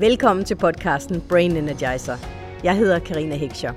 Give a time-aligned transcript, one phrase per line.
[0.00, 2.16] Velkommen til podcasten Brain Energizer.
[2.64, 3.72] Jeg hedder Karina Hekscher.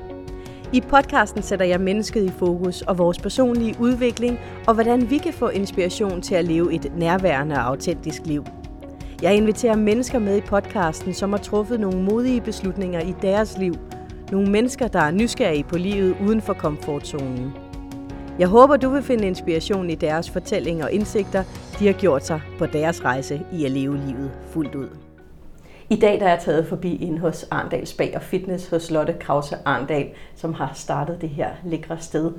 [0.74, 5.34] I podcasten sætter jeg mennesket i fokus og vores personlige udvikling, og hvordan vi kan
[5.34, 8.46] få inspiration til at leve et nærværende og autentisk liv.
[9.22, 13.74] Jeg inviterer mennesker med i podcasten, som har truffet nogle modige beslutninger i deres liv.
[14.32, 17.54] Nogle mennesker, der er nysgerrige på livet uden for komfortzonen.
[18.40, 21.44] Jeg håber, du vil finde inspiration i deres fortællinger og indsigter,
[21.80, 25.13] de har gjort sig på deres rejse i at leve livet fuldt ud.
[25.94, 29.14] I dag der er jeg taget forbi ind hos Arndal Spag og Fitness hos Lotte
[29.20, 32.32] Krause Arndal, som har startet det her lækre sted.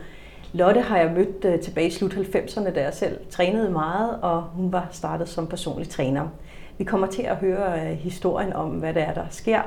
[0.53, 4.43] Lotte har jeg mødt øh, tilbage i slut 90'erne, da jeg selv trænede meget, og
[4.43, 6.29] hun var startet som personlig træner.
[6.79, 9.61] Vi kommer til at høre øh, historien om, hvad det er, der sker,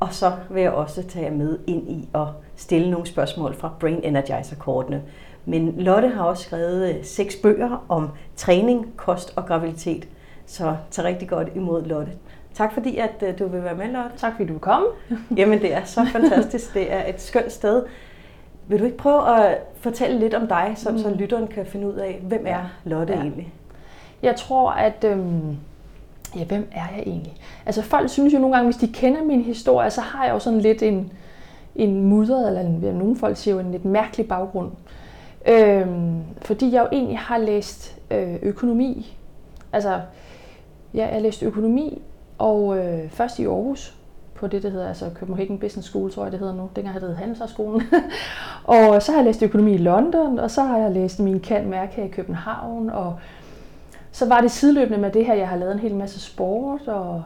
[0.00, 3.72] og så vil jeg også tage jer med ind i at stille nogle spørgsmål fra
[3.80, 5.02] Brain Energizer-kortene.
[5.44, 10.08] Men Lotte har også skrevet øh, seks bøger om træning, kost og graviditet.
[10.46, 12.12] Så tag rigtig godt imod Lotte.
[12.54, 14.10] Tak fordi, at øh, du vil være med, Lotte.
[14.16, 14.86] Tak fordi du vil komme.
[15.36, 16.74] Jamen, det er så fantastisk.
[16.74, 17.82] Det er et skønt sted.
[18.68, 20.98] Vil du ikke prøve at fortælle lidt om dig, så, mm.
[20.98, 23.20] så lytteren kan finde ud af, hvem er Lotte ja.
[23.20, 23.52] egentlig?
[24.22, 25.04] Jeg tror, at...
[25.04, 25.56] Øhm,
[26.36, 27.34] ja, hvem er jeg egentlig?
[27.66, 30.38] Altså, folk synes jo nogle gange, hvis de kender min historie, så har jeg jo
[30.38, 31.12] sådan lidt en,
[31.76, 34.70] en mudret, eller en, nogle folk siger jo en lidt mærkelig baggrund.
[35.48, 39.16] Øhm, fordi jeg jo egentlig har læst øh, økonomi.
[39.72, 40.00] Altså,
[40.94, 42.02] ja, jeg har læst økonomi,
[42.42, 43.94] og øh, først i Aarhus,
[44.34, 46.70] på det, der hedder altså Copenhagen Business School, tror jeg det hedder nu.
[46.76, 47.82] Dengang hed det Handelshøjskolen.
[48.64, 51.68] og så har jeg læst økonomi i London, og så har jeg læst min kan
[51.68, 53.18] mærke her i København, og
[54.12, 57.22] så var det sideløbende med det her, jeg har lavet en hel masse sport, og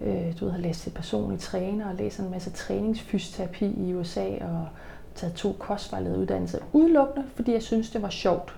[0.00, 4.26] øh, du ved, har læst til personlig træner, og læst en masse træningsfysioterapi i USA,
[4.40, 4.68] og
[5.14, 8.54] taget to kostvejlederuddannelser udelukkende, fordi jeg synes, det var sjovt.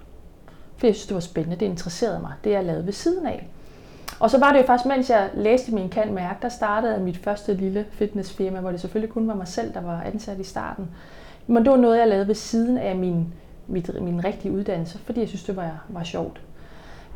[0.76, 3.48] Fordi jeg synes, det var spændende, det interesserede mig, det jeg lavede ved siden af.
[4.18, 7.16] Og så var det jo faktisk, mens jeg læste min kan mærke, der startede mit
[7.16, 10.88] første lille fitnessfirma, hvor det selvfølgelig kun var mig selv, der var ansat i starten.
[11.46, 13.26] Men det var noget, jeg lavede ved siden af min,
[13.66, 16.40] mit, min rigtige uddannelse, fordi jeg synes, det var, var sjovt.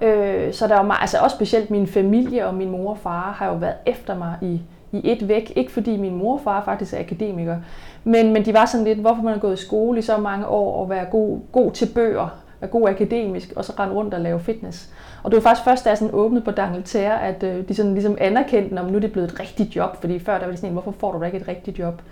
[0.00, 3.32] Øh, så der var meget, altså også specielt min familie og min mor og far
[3.32, 4.60] har jo været efter mig i,
[4.92, 5.52] i et væk.
[5.56, 7.56] Ikke fordi min mor og far faktisk er akademiker,
[8.04, 10.46] men, men de var sådan lidt, hvorfor man har gået i skole i så mange
[10.46, 12.28] år og være god, god til bøger,
[12.60, 14.90] være god akademisk, og så rende rundt og lave fitness.
[15.24, 17.92] Og det var faktisk først, da jeg sådan åbnede på D'Angleterre, at øh, de sådan
[17.94, 20.58] ligesom anerkendte, om nu er det blevet et rigtigt job, fordi før der var det
[20.58, 22.02] sådan en, hvorfor får du da ikke et rigtigt job?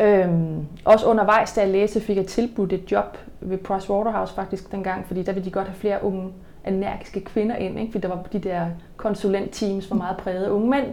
[0.00, 4.72] Øhm, også undervejs, da jeg læste, fik jeg tilbudt et job ved Price Waterhouse faktisk
[4.72, 6.32] dengang, fordi der ville de godt have flere unge,
[6.66, 7.92] energiske kvinder ind, ikke?
[7.92, 10.86] fordi der var de der konsulentteams var meget præget unge mænd.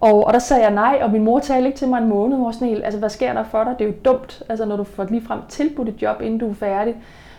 [0.00, 2.36] Og, og der sagde jeg nej, og min mor talte ikke til mig en måned,
[2.38, 3.74] hvor sådan helt, altså hvad sker der for dig?
[3.78, 6.50] Det er jo dumt, altså når du får lige frem tilbudt et job, inden du
[6.50, 6.94] er færdig.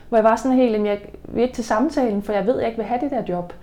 [0.09, 2.59] Hvor jeg var sådan helt, at jeg vil ikke til samtalen, for jeg ved, at
[2.59, 3.53] jeg ikke vil have det der job.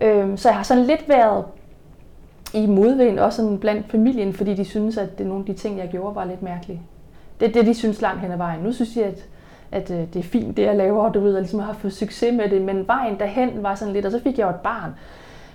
[0.00, 1.44] Øhm, så jeg har sådan lidt været
[2.54, 5.78] i modvind, også sådan blandt familien, fordi de synes, at det, nogle af de ting,
[5.78, 6.80] jeg gjorde, var lidt mærkelige.
[7.40, 8.60] Det er det, de synes langt hen ad vejen.
[8.60, 9.26] Nu synes jeg, at,
[9.72, 11.72] at øh, det er fint, det jeg laver, og du ved, at jeg ligesom har
[11.72, 14.50] fået succes med det, men vejen derhen var sådan lidt, og så fik jeg jo
[14.50, 14.90] et barn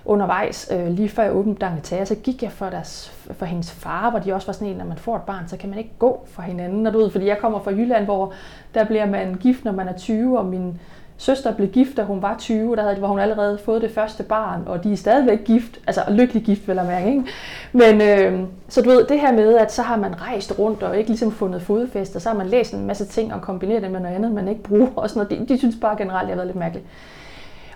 [0.05, 4.09] undervejs, øh, lige før jeg åbnede Dangetage, så gik jeg for, deres, for hendes far,
[4.09, 5.91] hvor de også var sådan en, når man får et barn, så kan man ikke
[5.99, 6.83] gå for hinanden.
[6.83, 8.33] Når du ved, fordi jeg kommer fra Jylland, hvor
[8.73, 10.79] der bliver man gift, når man er 20, og min
[11.17, 14.23] søster blev gift, da hun var 20, der havde, hvor hun allerede fået det første
[14.23, 17.23] barn, og de er stadigvæk gift, altså lykkelig gift, vel at mærke, ikke?
[17.71, 18.39] Men øh,
[18.69, 21.31] så du ved, det her med, at så har man rejst rundt og ikke ligesom
[21.31, 24.15] fundet fodfæste, og så har man læst en masse ting og kombineret det med noget
[24.15, 25.49] andet, man ikke bruger, og sådan noget.
[25.49, 26.85] De, de synes bare generelt, at jeg har været lidt mærkeligt.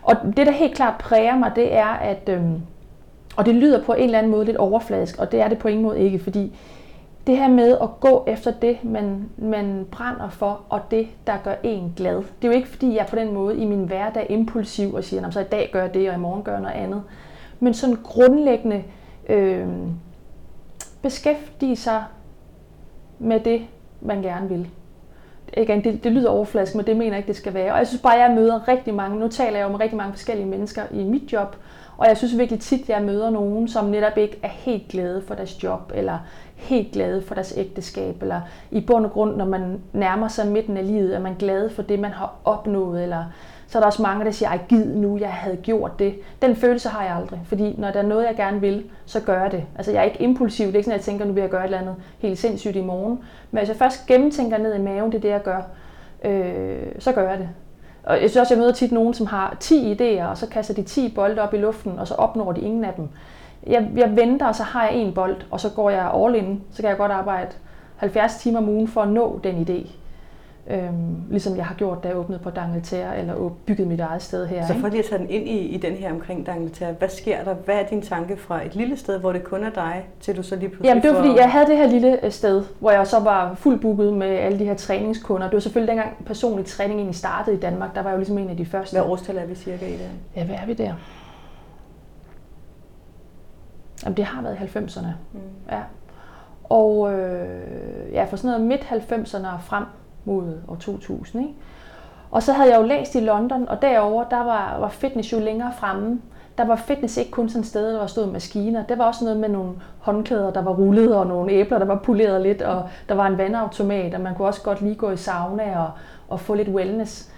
[0.03, 2.41] Og det, der helt klart præger mig, det er, at, Øh,
[3.37, 5.67] og det lyder på en eller anden måde lidt overfladisk, og det er det på
[5.67, 6.57] ingen måde ikke, fordi
[7.27, 11.53] det her med at gå efter det, man, man brænder for, og det, der gør
[11.63, 12.15] en glad.
[12.15, 15.03] Det er jo ikke, fordi jeg på den måde i min hverdag er impulsiv og
[15.03, 17.03] siger, så i dag gør jeg det, og i morgen gør jeg noget andet.
[17.59, 18.83] Men sådan grundlæggende
[19.29, 19.67] øh,
[21.01, 22.03] beskæftige sig
[23.19, 23.61] med det,
[24.01, 24.69] man gerne vil
[25.57, 27.71] igen, det, det lyder overfladisk, men det mener jeg ikke, det skal være.
[27.71, 29.97] Og jeg synes bare, at jeg møder rigtig mange, nu taler jeg jo med rigtig
[29.97, 31.55] mange forskellige mennesker i mit job,
[31.97, 35.21] og jeg synes virkelig tit, at jeg møder nogen, som netop ikke er helt glade
[35.27, 36.17] for deres job, eller
[36.55, 38.41] helt glade for deres ægteskab, eller
[38.71, 41.81] i bund og grund, når man nærmer sig midten af livet, er man glad for
[41.81, 43.23] det, man har opnået, eller
[43.69, 46.15] så er der også mange, der siger, ej gid nu, jeg havde gjort det.
[46.41, 49.41] Den følelse har jeg aldrig, fordi når der er noget, jeg gerne vil, så gør
[49.41, 49.63] jeg det.
[49.75, 51.49] Altså jeg er ikke impulsiv, det er ikke sådan, at jeg tænker, nu vil jeg
[51.49, 53.19] gøre et eller andet helt sindssygt i morgen.
[53.51, 55.61] Men hvis jeg først gennemtænker ned i maven, det er det, jeg gør,
[56.23, 57.49] øh, så gør jeg det.
[58.03, 60.73] Og jeg synes også, jeg møder tit nogen, som har 10 idéer, og så kaster
[60.73, 63.09] de 10 bolde op i luften, og så opnår de ingen af dem.
[63.67, 66.61] Jeg, jeg venter, og så har jeg en bold, og så går jeg all in.
[66.71, 67.49] Så kan jeg godt arbejde
[67.95, 69.98] 70 timer om ugen for at nå den idé.
[70.69, 74.47] Øhm, ligesom jeg har gjort, da jeg åbnede på Dangleterre, eller bygget mit eget sted
[74.47, 74.67] her.
[74.67, 77.43] Så for lige at tage den ind i, i den her omkring Dangleterre, hvad sker
[77.43, 77.53] der?
[77.53, 80.43] Hvad er din tanke fra et lille sted, hvor det kun er dig, til du
[80.43, 82.91] så lige pludselig Jamen det var fordi, jeg havde det her lille øh, sted, hvor
[82.91, 85.47] jeg så var fuldt booket med alle de her træningskunder.
[85.47, 87.95] Det var selvfølgelig dengang personlig træning egentlig startede i Danmark.
[87.95, 88.97] Der var jo ligesom en af de første.
[88.99, 90.09] Hvad årstal er vi cirka i det?
[90.35, 90.93] Ja, hvad er vi der?
[94.03, 95.07] Jamen det har været i 90'erne.
[95.33, 95.39] Mm.
[95.71, 95.81] Ja.
[96.63, 99.83] Og øh, ja, for sådan noget midt 90'erne og frem,
[100.29, 101.43] mod år 2000.
[101.43, 101.55] Ikke?
[102.31, 105.39] Og så havde jeg jo læst i London, og derover der var, var fitness jo
[105.39, 106.21] længere fremme.
[106.57, 108.83] Der var fitness ikke kun sådan et sted, der stod maskiner.
[108.83, 111.95] Det var også noget med nogle håndklæder, der var rullet, og nogle æbler, der var
[111.95, 115.17] poleret lidt, og der var en vandautomat, og man kunne også godt lige gå i
[115.17, 115.91] sauna og,
[116.29, 117.31] og få lidt wellness.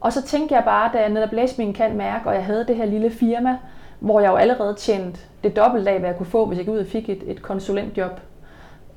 [0.00, 2.64] Og så tænkte jeg bare, da jeg netop læste min kan mærke, og jeg havde
[2.68, 3.58] det her lille firma,
[4.00, 6.74] hvor jeg jo allerede tjente det dobbelte af, hvad jeg kunne få, hvis jeg gik
[6.74, 8.20] ud og fik et, et konsulentjob,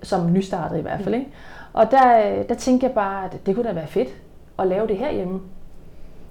[0.04, 1.16] som nystartet i hvert fald.
[1.16, 1.32] Ikke?
[1.76, 4.10] Og der, øh, der tænkte jeg bare, at det kunne da være fedt
[4.60, 5.42] at lave det herhjemme.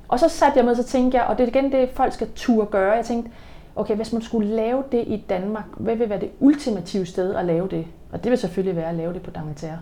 [0.08, 2.28] Og så satte jeg med, så tænkte jeg, og det er igen det, folk skal
[2.34, 2.92] turde gøre.
[2.92, 3.30] Jeg tænkte,
[3.76, 7.44] okay, hvis man skulle lave det i Danmark, hvad vil være det ultimative sted at
[7.44, 7.86] lave det?
[8.12, 9.78] Og det vil selvfølgelig være at lave det på Dangleterre.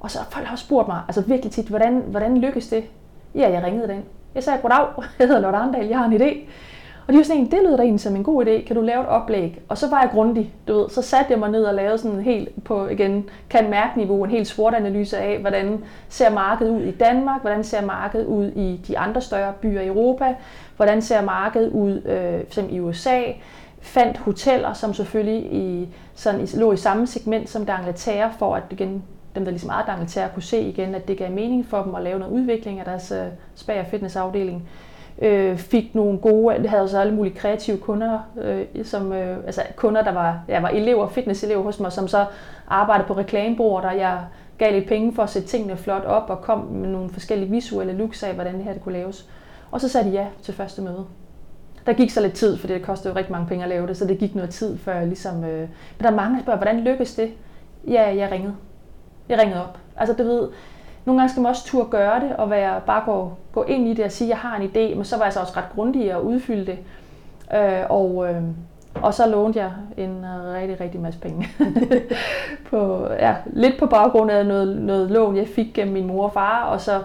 [0.00, 2.84] Og så folk har spurgt mig, altså virkelig tit, hvordan, hvordan lykkes det?
[3.34, 4.04] Ja, jeg ringede den.
[4.34, 4.86] Jeg sagde, goddag,
[5.18, 6.38] jeg hedder Lotte Arndal, jeg har en idé.
[7.08, 9.00] Og de var sådan, det lyder da egentlig som en god idé, kan du lave
[9.00, 9.60] et oplæg?
[9.68, 12.20] Og så var jeg grundig, du ved, så satte jeg mig ned og lavede sådan
[12.20, 16.80] helt på, igen, kan mærke niveau, en helt sort analyse af, hvordan ser markedet ud
[16.80, 20.34] i Danmark, hvordan ser markedet ud i de andre større byer i Europa,
[20.76, 23.22] hvordan ser markedet ud øh, for i USA,
[23.80, 29.02] fandt hoteller, som selvfølgelig i, sådan, lå i samme segment som D'Angleterre, for at igen,
[29.34, 32.02] dem, der ligesom ejede D'Angleterre, kunne se igen, at det gav mening for dem at
[32.02, 34.68] lave noget udvikling af deres øh, spa- og fitnessafdeling
[35.22, 39.62] øh, fik nogle gode, det havde så alle mulige kreative kunder, øh, som, øh, altså
[39.76, 42.24] kunder, der var, jeg var elever, fitnesselever hos mig, som så
[42.68, 44.20] arbejdede på reklamebord, og jeg
[44.58, 47.92] gav lidt penge for at sætte tingene flot op, og kom med nogle forskellige visuelle
[47.92, 49.28] looks af, hvordan det her det kunne laves.
[49.70, 51.04] Og så sagde de ja til første møde.
[51.86, 53.96] Der gik så lidt tid, for det kostede jo rigtig mange penge at lave det,
[53.96, 55.44] så det gik noget tid før jeg ligesom...
[55.44, 55.68] Øh, men
[56.00, 57.30] der er mange, der spørger, hvordan lykkes det?
[57.88, 58.54] Ja, jeg ringede.
[59.28, 59.78] Jeg ringede op.
[59.96, 60.48] Altså, du ved,
[61.08, 63.94] nogle gange skal man også turde gøre det, og være, bare gå, gå ind i
[63.94, 65.68] det og sige, at jeg har en idé, men så var jeg så også ret
[65.74, 66.78] grundig at udfylde det.
[67.54, 68.42] Øh, og, øh,
[68.94, 70.24] og så lånte jeg en
[70.54, 71.48] rigtig, rigtig masse penge.
[72.70, 76.32] på, ja, lidt på baggrund af noget, noget lån, jeg fik gennem min mor og
[76.32, 77.02] far, og så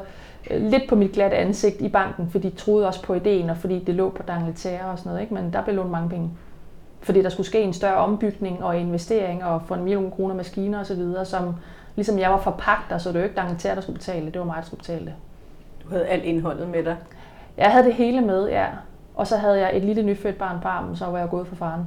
[0.51, 3.57] øh, lidt på mit glatte ansigt i banken, fordi de troede også på ideen, og
[3.57, 5.21] fordi det lå på Dangletære og sådan noget.
[5.21, 5.33] Ikke?
[5.33, 6.29] Men der blev lånt mange penge.
[7.01, 10.79] Fordi der skulle ske en større ombygning og investering, og få en million kroner maskiner
[10.79, 11.55] osv., som
[11.95, 14.40] Ligesom jeg var forpagter, så det var ikke Dangleterre, der skulle betale det.
[14.40, 15.13] Var mig, der skulle betale det.
[15.84, 16.98] Du havde alt indholdet med dig?
[17.57, 18.68] Jeg havde det hele med, ja.
[19.16, 21.56] Og så havde jeg et lille nyfødt barn på armen, så var jeg gået for
[21.56, 21.86] faren.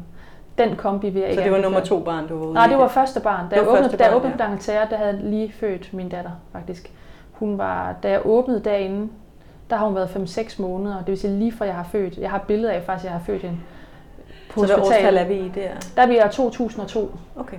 [0.59, 2.79] Den kombi vil jeg Så det var nummer to barn, du var ude Nej, det
[2.79, 3.49] var første barn.
[3.51, 4.37] Da jeg åbnede, da jeg åbnede ja.
[4.37, 6.93] på Dangleterre, der havde jeg lige født min datter, faktisk.
[7.33, 9.09] Hun var, da jeg åbnede derinde,
[9.71, 10.99] der har hun været 5-6 måneder.
[10.99, 12.19] Det vil sige lige fra jeg har født.
[12.19, 13.59] Jeg har et billede af faktisk, at jeg har født hende
[14.51, 15.71] på Så hvad årstal er vi i der?
[15.97, 17.17] Der er i 2002.
[17.37, 17.57] Okay.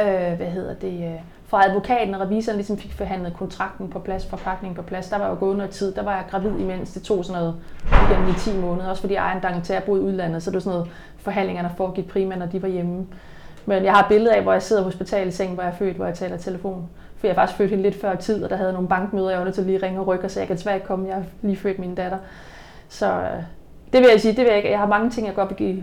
[0.00, 1.20] Øh, hvad hedder det?
[1.52, 5.28] Fra advokaten og revisoren ligesom fik forhandlet kontrakten på plads, forpakningen på plads, der var
[5.28, 5.94] jo gået noget tid.
[5.94, 6.92] Der var jeg gravid imens.
[6.92, 7.56] Det tog sådan noget
[7.88, 8.88] igen i 10 måneder.
[8.88, 12.38] Også fordi egen Dangleterre boede i udlandet, så det var sådan noget forhandlingerne foregik primært,
[12.38, 13.06] når de var hjemme.
[13.66, 15.96] Men jeg har et billede af, hvor jeg sidder på hospitalsengen, hvor jeg er født,
[15.96, 16.88] hvor jeg taler telefon.
[17.16, 19.38] For jeg er faktisk født hende lidt før tid, og der havde nogle bankmøder, jeg
[19.38, 21.16] var nødt til at lige ringe og rykke og jeg kan desværre ikke komme, jeg
[21.16, 22.18] har lige født min datter.
[22.88, 23.42] Så øh,
[23.92, 24.70] det vil jeg sige, det vil jeg ikke.
[24.70, 25.82] Jeg har mange ting, jeg godt vil give,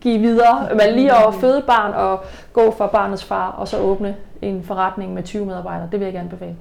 [0.00, 0.68] give videre.
[0.70, 5.14] Men lige at føde barn og gå fra barnets far, og så åbne en forretning
[5.14, 6.56] med 20 medarbejdere, det vil jeg gerne befale.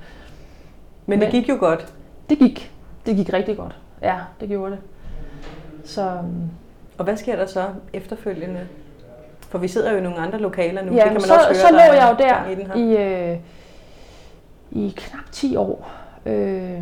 [1.05, 1.93] Men, Men det gik jo godt.
[2.29, 2.71] Det gik.
[3.05, 3.75] Det gik rigtig godt.
[4.01, 4.79] Ja, det gjorde det.
[5.85, 6.49] Så, øhm,
[6.97, 7.63] og hvad sker der så
[7.93, 8.67] efterfølgende?
[9.49, 10.91] For vi sidder jo i nogle andre lokaler nu.
[10.91, 13.37] Ja, det kan man så, også høre, så lå jeg jo der i, øh,
[14.71, 15.91] i knap 10 år.
[16.25, 16.81] Øh,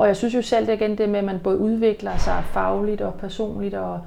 [0.00, 2.44] og jeg synes jo selv, det er igen det med, at man både udvikler sig
[2.44, 4.00] fagligt og personligt, og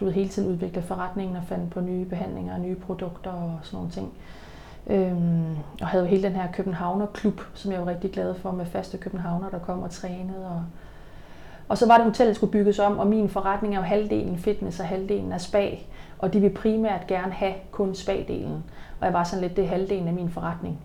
[0.00, 3.58] du ved, hele tiden udvikler forretningen og fandt på nye behandlinger og nye produkter og
[3.62, 4.12] sådan nogle ting.
[4.86, 8.66] Øhm, og havde jo hele den her Københavner-klub, som jeg var rigtig glad for, med
[8.66, 10.46] faste københavner, der kom og trænede.
[10.46, 10.62] Og,
[11.68, 14.80] og så var det, hotellet skulle bygges om, og min forretning er jo halvdelen fitness
[14.80, 15.70] og halvdelen er spa.
[16.18, 18.62] Og de vil primært gerne have kun spa-delen.
[19.00, 20.80] Og jeg var sådan lidt, det er halvdelen af min forretning.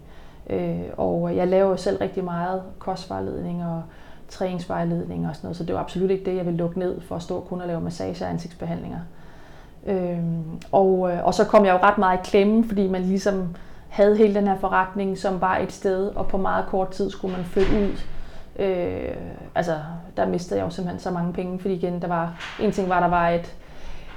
[0.50, 3.84] Øh, og jeg laver jo selv rigtig meget kostvejledning og
[4.29, 7.15] træningsvejledning og sådan noget, så det var absolut ikke det, jeg ville lukke ned for
[7.15, 9.00] at stå kun og lave massage og ansigtsbehandlinger.
[9.86, 13.55] Øhm, og, øh, og så kom jeg jo ret meget i klemme, fordi man ligesom
[13.89, 17.36] havde hele den her forretning, som var et sted, og på meget kort tid skulle
[17.36, 18.00] man flytte ud.
[18.60, 19.15] Øh,
[19.55, 19.75] altså,
[20.17, 23.00] der mistede jeg jo simpelthen så mange penge, fordi igen, der var, en ting var,
[23.00, 23.55] der var et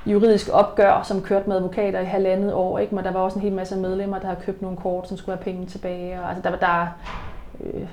[0.07, 2.95] juridisk opgør, som kørte med advokater i halvandet år, ikke?
[2.95, 5.37] men der var også en hel masse medlemmer, der havde købt nogle kort, som skulle
[5.37, 6.21] have penge tilbage.
[6.21, 6.87] Og, altså, der, der,
[7.61, 7.89] øh,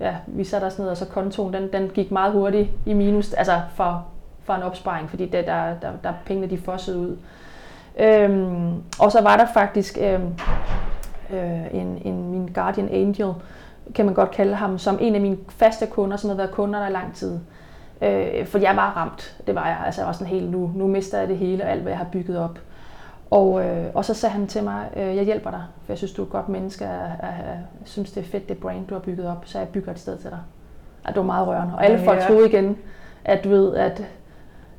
[0.00, 3.32] ja, vi satte os ned, og så kontoen, den, den gik meget hurtigt i minus,
[3.32, 4.06] altså for,
[4.44, 7.16] for en opsparing, fordi det, der, der, der pengene de fossede ud.
[7.98, 10.34] Øhm, og så var der faktisk øhm,
[11.32, 13.32] øh, en, en, min guardian angel,
[13.94, 16.78] kan man godt kalde ham, som en af mine faste kunder, som havde været kunder
[16.78, 17.38] der i lang tid.
[18.02, 19.78] Øh, for jeg var ramt, det var jeg.
[19.86, 21.98] Altså jeg var sådan helt, nu, nu mister jeg det hele, og alt hvad jeg
[21.98, 22.58] har bygget op.
[23.30, 26.12] Og, øh, og så sagde han til mig, øh, jeg hjælper dig, for jeg synes,
[26.12, 28.94] du er et godt menneske, og jeg, jeg synes, det er fedt, det brand, du
[28.94, 30.38] har bygget op, så jeg bygger et sted til dig.
[31.04, 31.74] Og det var meget rørende.
[31.74, 32.78] Og alle ja, folk troede igen,
[33.24, 33.98] at du ved, at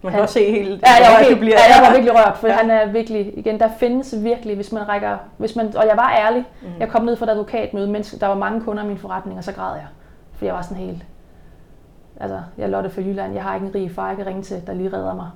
[0.01, 1.55] man kan han, også se helt, ja, jeg, okay, du bliver.
[1.57, 2.53] Ja, jeg var virkelig rørt, for ja.
[2.53, 6.11] han er virkelig, igen, der findes virkelig, hvis man rækker, hvis man, og jeg var
[6.11, 6.67] ærlig, mm.
[6.79, 9.43] jeg kom ned fra et advokatmøde, mens der var mange kunder i min forretning, og
[9.43, 9.87] så græd jeg,
[10.33, 11.05] for jeg var sådan helt,
[12.19, 14.41] altså, jeg er Lotte for Jylland, jeg har ikke en rig far, jeg kan ringe
[14.41, 15.29] til, der lige redder mig.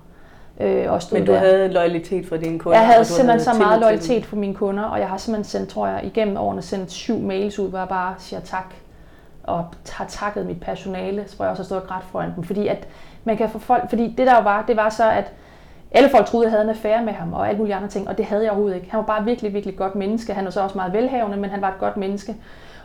[0.60, 1.38] Øh, og Men du der.
[1.39, 2.80] havde loyalitet for dine kunder?
[2.80, 5.70] Jeg havde simpelthen havde så meget loyalitet for mine kunder, og jeg har simpelthen sendt,
[5.70, 8.74] tror jeg, igennem årene sendt syv mails ud, hvor jeg bare siger tak,
[9.44, 12.68] og har takket mit personale, så jeg også har stået og grædt foran dem, fordi
[12.68, 12.88] at
[13.24, 15.32] man kan få folk, fordi det der jo var, det var så, at
[15.92, 18.18] alle folk troede, jeg havde en affære med ham, og alle mulige andre ting, og
[18.18, 18.92] det havde jeg overhovedet ikke.
[18.92, 20.34] Han var bare virkelig, virkelig godt menneske.
[20.34, 22.36] Han var så også meget velhavende, men han var et godt menneske.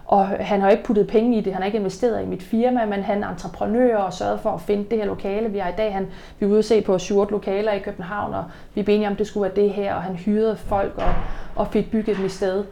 [0.06, 2.84] Og han har ikke puttet penge i det, han har ikke investeret i mit firma,
[2.84, 5.49] men han er entreprenør og sørget for at finde det her lokale.
[5.49, 6.06] Vi er i dag, han,
[6.38, 8.44] vi er ude at se på 7 lokaler i København, og
[8.75, 11.14] vi er enige om, det skulle være det her, og han hyrede folk og,
[11.56, 12.64] og fik bygget dem i sted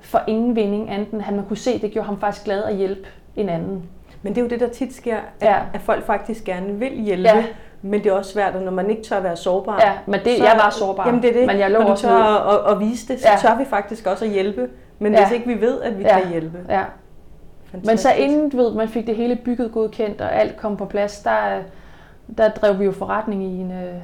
[0.00, 3.08] for ingen vinding, anden han man kunne se, det gjorde ham faktisk glad at hjælpe
[3.36, 3.82] en anden.
[4.22, 5.56] Men det er jo det, der tit sker, at, ja.
[5.74, 7.44] at folk faktisk gerne vil hjælpe, ja.
[7.82, 9.80] men det er også svært, når man ikke tør at være sårbar.
[9.80, 11.06] Ja, men det, så, jeg var sårbar.
[11.06, 13.20] Jamen det er det, men jeg lå når du tør at, at, at vise det,
[13.20, 13.36] så ja.
[13.36, 14.68] tør vi faktisk også at hjælpe.
[15.02, 15.26] Men ja.
[15.26, 16.20] hvis ikke vi ved, at vi ja.
[16.20, 16.58] kan hjælpe.
[16.68, 16.84] Ja.
[17.64, 17.90] Fantastisk.
[17.90, 20.84] Men så inden du ved, man fik det hele bygget godkendt, og alt kom på
[20.84, 21.62] plads, der,
[22.38, 23.94] der drev vi jo forretning i en, øh,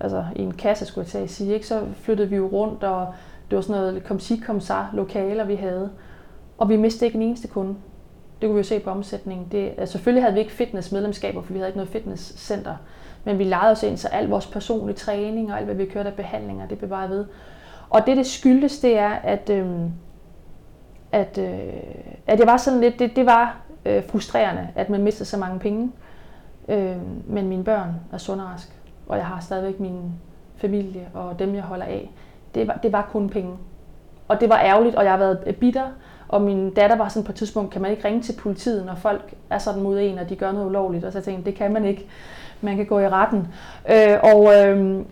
[0.00, 1.54] altså i en kasse, skulle jeg sige.
[1.54, 1.66] Ikke?
[1.66, 3.14] Så flyttede vi jo rundt, og
[3.50, 5.90] det var sådan noget kom sig kom så lokaler, vi havde.
[6.58, 7.74] Og vi mistede ikke en eneste kunde.
[8.40, 9.46] Det kunne vi jo se på omsætningen.
[9.52, 12.76] Det, altså selvfølgelig havde vi ikke fitnessmedlemskaber, for vi havde ikke noget fitnesscenter.
[13.24, 16.08] Men vi lejede os ind, så al vores personlige træning og alt, hvad vi kørte
[16.08, 17.26] af behandlinger, det bevarede ved.
[17.90, 19.66] Og det, det skyldes, det er, at, øh,
[21.12, 21.72] at, øh,
[22.26, 25.58] at det var sådan lidt, det, det var øh, frustrerende, at man mistede så mange
[25.58, 25.92] penge.
[26.68, 28.72] Øh, men mine børn er sund og rask,
[29.06, 30.12] og jeg har stadigvæk min
[30.56, 32.10] familie og dem, jeg holder af.
[32.54, 33.56] Det var, det var kun penge.
[34.28, 35.86] Og det var ærgerligt, og jeg har været bitter,
[36.28, 38.94] og min datter var sådan på et tidspunkt, kan man ikke ringe til politiet, når
[38.94, 41.04] folk er sådan mod en, og de gør noget ulovligt?
[41.04, 42.06] Og så tænkte jeg, det kan man ikke.
[42.60, 43.48] Man kan gå i retten.
[43.90, 45.04] Øh, og øh,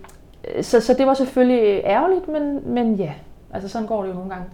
[0.49, 3.13] Øh, så, så det var selvfølgelig ærgerligt, men, men ja,
[3.55, 4.47] altså sådan går det jo nogle gange.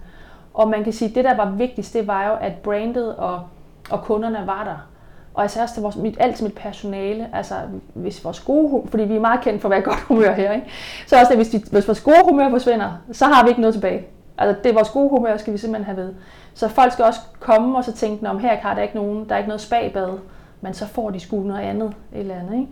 [0.54, 3.42] Og man kan sige, at det der var vigtigst, det var jo, at brandet og,
[3.90, 4.88] og kunderne var der.
[5.34, 7.54] Og altså også til vores, mit, alt til mit personale, altså
[7.94, 10.66] hvis vores gode fordi vi er meget kendt for at være godt humør her, ikke?
[11.06, 13.74] så også det, hvis, de, hvis vores gode humør forsvinder, så har vi ikke noget
[13.74, 14.06] tilbage.
[14.38, 16.14] Altså det er vores gode humør, skal vi simpelthen have ved.
[16.54, 19.34] Så folk skal også komme og så tænke, om her har der ikke nogen, der
[19.34, 20.18] er ikke noget spagbad,
[20.60, 22.54] men så får de sgu noget andet, et eller andet.
[22.54, 22.68] Ikke?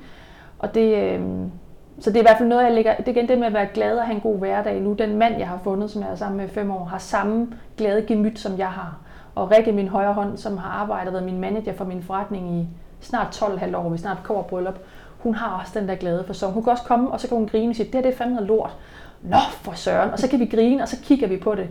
[0.58, 1.20] Og det, øh,
[2.00, 3.52] så det er i hvert fald noget, jeg lægger, det er igen det med at
[3.52, 4.80] være glad og have en god hverdag.
[4.80, 7.48] Nu den mand, jeg har fundet, som jeg er sammen med fem år, har samme
[7.76, 8.96] glade gemyt, som jeg har.
[9.34, 12.66] Og Rikke, min højre hånd, som har arbejdet, med min manager for min forretning i
[13.00, 14.78] snart 12,5 år, vi snart kommer bryllup,
[15.18, 17.36] hun har også den der glade for så Hun kan også komme, og så kan
[17.36, 18.76] hun grine og sige, det her det er fandme lort.
[19.22, 20.10] Nå, for søren.
[20.10, 21.68] Og så kan vi grine, og så kigger vi på det.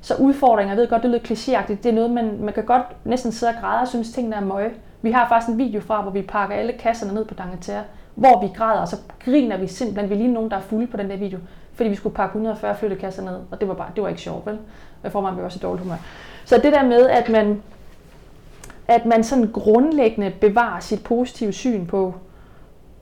[0.00, 2.82] Så udfordringer, jeg ved godt, det lyder klichéagtigt, det er noget, man, man kan godt
[3.04, 4.70] næsten sidde og græde og synes, tingene er møje.
[5.02, 7.82] Vi har faktisk en video fra, hvor vi pakker alle kasserne ned på Dangeter,
[8.14, 10.10] hvor vi græder, og så griner vi simpelthen.
[10.10, 11.38] Vi lige nogen, der er fulde på den der video,
[11.74, 14.46] fordi vi skulle pakke 140 flyttekasser ned, og det var bare, det var ikke sjovt,
[14.46, 14.58] vel?
[15.02, 15.96] Jeg får mig også i dårligt humør.
[16.44, 17.62] Så det der med, at man,
[18.88, 22.14] at man sådan grundlæggende bevarer sit positive syn på,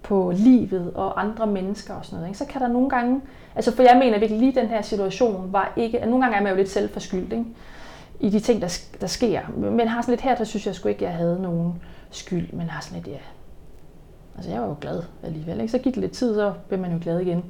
[0.03, 2.39] på livet og andre mennesker og sådan noget, ikke?
[2.39, 3.21] så kan der nogle gange,
[3.55, 6.43] altså for jeg mener virkelig lige den her situation var ikke, at nogle gange er
[6.43, 7.45] man jo lidt selvforskyldt, ikke?
[8.21, 9.41] i de ting, der, der sker.
[9.57, 12.71] Men har sådan lidt her, der synes jeg sgu ikke, jeg havde nogen skyld, men
[12.71, 13.21] har sådan lidt, ja,
[14.37, 15.61] altså jeg var jo glad alligevel.
[15.61, 15.71] Ikke?
[15.71, 17.45] Så gik det lidt tid, så blev man jo glad igen.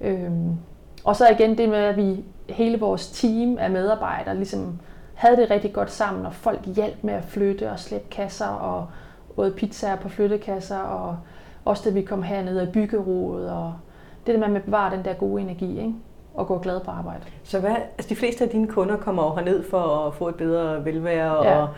[0.00, 0.56] Øhm,
[1.04, 4.78] og så igen det med, at vi hele vores team af medarbejdere ligesom
[5.14, 8.86] havde det rigtig godt sammen, og folk hjalp med at flytte og slæbe kasser og
[9.36, 11.16] både pizzaer på flyttekasser, og
[11.64, 13.74] også da vi kom herned i byggerådet, og
[14.26, 15.94] det der med at bevare den der gode energi, ikke?
[16.34, 17.20] og gå glad på arbejde.
[17.44, 20.34] Så hvad, altså de fleste af dine kunder kommer over herned for at få et
[20.34, 21.62] bedre velvære ja.
[21.62, 21.68] og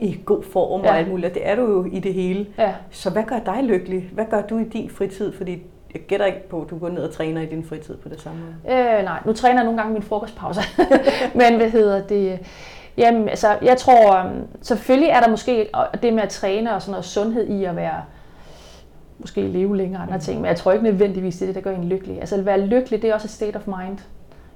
[0.00, 0.90] i god form ja.
[0.90, 1.34] og alt muligt.
[1.34, 2.46] Det er du jo i det hele.
[2.58, 2.74] Ja.
[2.90, 4.10] Så hvad gør dig lykkelig?
[4.12, 5.32] Hvad gør du i din fritid?
[5.32, 5.62] Fordi
[5.94, 8.20] jeg gætter ikke på, at du går ned og træner i din fritid på det
[8.20, 8.78] samme måde.
[8.78, 10.60] Øh, nej, nu træner jeg nogle gange min frokostpause.
[11.40, 12.38] Men hvad hedder det?
[12.96, 15.68] Jamen, altså, jeg tror, øhm, selvfølgelig er der måske
[16.02, 18.02] det med at træne og sådan noget sundhed i at være,
[19.18, 21.76] måske leve længere andre ting, men jeg tror ikke nødvendigvis, det er det, der gør
[21.76, 22.20] en lykkelig.
[22.20, 23.98] Altså at være lykkelig, det er også et state of mind.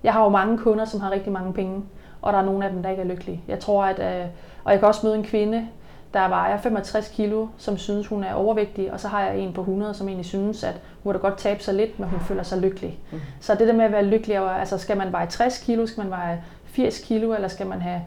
[0.05, 1.83] Jeg har jo mange kunder, som har rigtig mange penge,
[2.25, 3.43] og der er nogle af dem, der ikke er lykkelige.
[3.49, 4.27] Jeg tror, at, øh,
[4.65, 5.69] og jeg kan også møde en kvinde,
[6.15, 9.61] der vejer 65 kilo, som synes, hun er overvægtig, og så har jeg en på
[9.61, 12.59] 100, som egentlig synes, at hun da godt tabe sig lidt, men hun føler sig
[12.59, 12.99] lykkelig.
[13.13, 13.21] Mm.
[13.41, 16.11] Så det der med at være lykkelig, altså skal man veje 60 kilo, skal man
[16.11, 18.01] veje 80 kilo, eller skal man have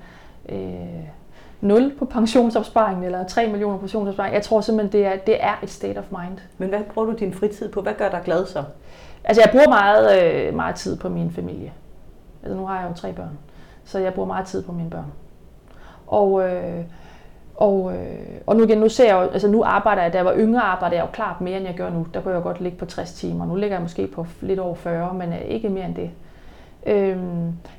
[0.49, 1.03] øh,
[1.61, 4.35] 0 på pensionsopsparingen, eller 3 millioner på pensionsopsparingen.
[4.35, 6.37] Jeg tror simpelthen, det er, det er et state of mind.
[6.57, 7.81] Men hvad bruger du din fritid på?
[7.81, 8.63] Hvad gør dig glad så?
[9.23, 11.73] Altså jeg bruger meget, øh, meget tid på min familie.
[12.43, 13.37] Altså nu har jeg jo tre børn,
[13.87, 15.11] så jeg bruger meget tid på mine børn.
[16.07, 16.83] Og, øh,
[17.55, 20.25] og, øh, og nu igen, nu ser jeg jo, altså nu arbejder jeg, da jeg
[20.25, 22.07] var yngre, arbejder jeg jo klart mere, end jeg gør nu.
[22.13, 23.45] Der kunne jeg godt ligge på 60 timer.
[23.45, 26.09] Nu ligger jeg måske på lidt over 40, men øh, ikke mere end det.
[26.85, 27.17] Øh,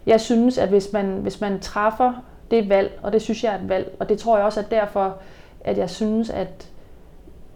[0.07, 2.13] jeg synes, at hvis man, hvis man træffer
[2.51, 4.65] det valg, og det synes jeg er et valg, og det tror jeg også er
[4.65, 5.17] derfor,
[5.61, 6.71] at jeg synes, at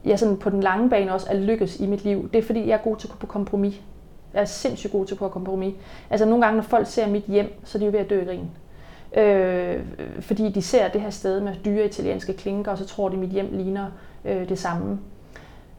[0.04, 2.30] jeg sådan på den lange bane også er lykkes i mit liv.
[2.32, 3.80] Det er fordi, jeg er god til at gå på kompromis.
[4.35, 5.75] Jeg er sindssygt god til at gå på kompromis.
[6.11, 8.23] Altså nogle gange, når folk ser mit hjem, så er de jo ved at dø
[8.23, 8.51] i grin.
[9.17, 9.81] Øh,
[10.21, 13.21] fordi de ser det her sted med dyre italienske klinker, og så tror de, at
[13.21, 13.87] mit hjem ligner
[14.25, 14.99] øh, det samme.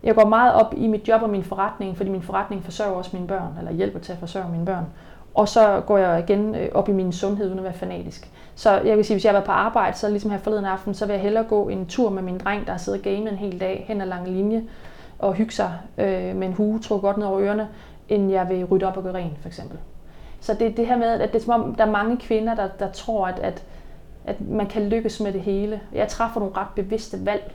[0.04, 3.10] Jeg går meget op i mit job og min forretning, fordi min forretning forsørger også
[3.14, 4.86] mine børn, eller hjælper til at forsørge mine børn.
[5.34, 8.32] Og så går jeg igen øh, op i min sundhed, uden at være fanatisk.
[8.56, 10.94] Så jeg vil sige, hvis jeg har været på arbejde, så ligesom her forleden aften,
[10.94, 13.32] så vil jeg hellere gå en tur med min dreng, der har siddet og gamet
[13.32, 14.64] en hel dag hen ad lange linje,
[15.20, 17.68] og hygge sig øh, med en hue, trukket godt ned over ørerne,
[18.10, 19.78] end jeg vil rydde op og gøre rent, for eksempel.
[20.40, 22.68] Så det det her med, at det er som om, der er mange kvinder, der,
[22.80, 23.64] der tror, at, at,
[24.26, 25.82] at man kan lykkes med det hele.
[25.94, 27.54] Jeg træffer nogle ret bevidste valg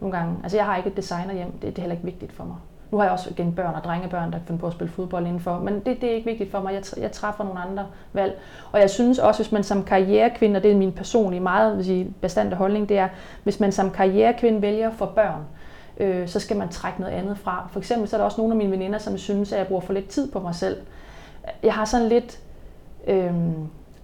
[0.00, 0.36] nogle gange.
[0.42, 2.56] Altså jeg har ikke et designer hjem, det, det er heller ikke vigtigt for mig.
[2.90, 5.26] Nu har jeg også igen børn og drengebørn, der kan finde på at spille fodbold
[5.26, 6.74] indenfor, men det, det er ikke vigtigt for mig.
[6.74, 8.38] Jeg, jeg træffer nogle andre valg.
[8.72, 11.84] Og jeg synes også, hvis man som karrierekvinde, og det er min personlige meget vil
[11.84, 13.08] sige, bestandte holdning, det er,
[13.42, 15.42] hvis man som karrierekvinde vælger for børn,
[16.00, 17.68] øh, så skal man trække noget andet fra.
[17.72, 19.80] For eksempel så er der også nogle af mine veninder, som synes, at jeg bruger
[19.80, 20.80] for lidt tid på mig selv.
[21.62, 22.38] Jeg har sådan lidt
[23.06, 23.32] øh,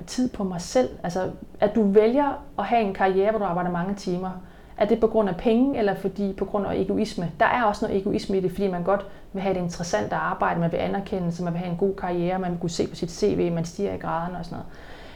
[0.06, 0.88] tid på mig selv.
[1.02, 1.30] Altså,
[1.60, 4.30] at du vælger at have en karriere, hvor du arbejder mange timer,
[4.76, 7.30] er det på grund af penge, eller fordi på grund af egoisme?
[7.40, 10.60] Der er også noget egoisme i det, fordi man godt vil have et interessant arbejde,
[10.60, 12.94] man vil anerkende, så man vil have en god karriere, man vil kunne se på
[12.94, 14.66] sit CV, man stiger i graderne og sådan noget.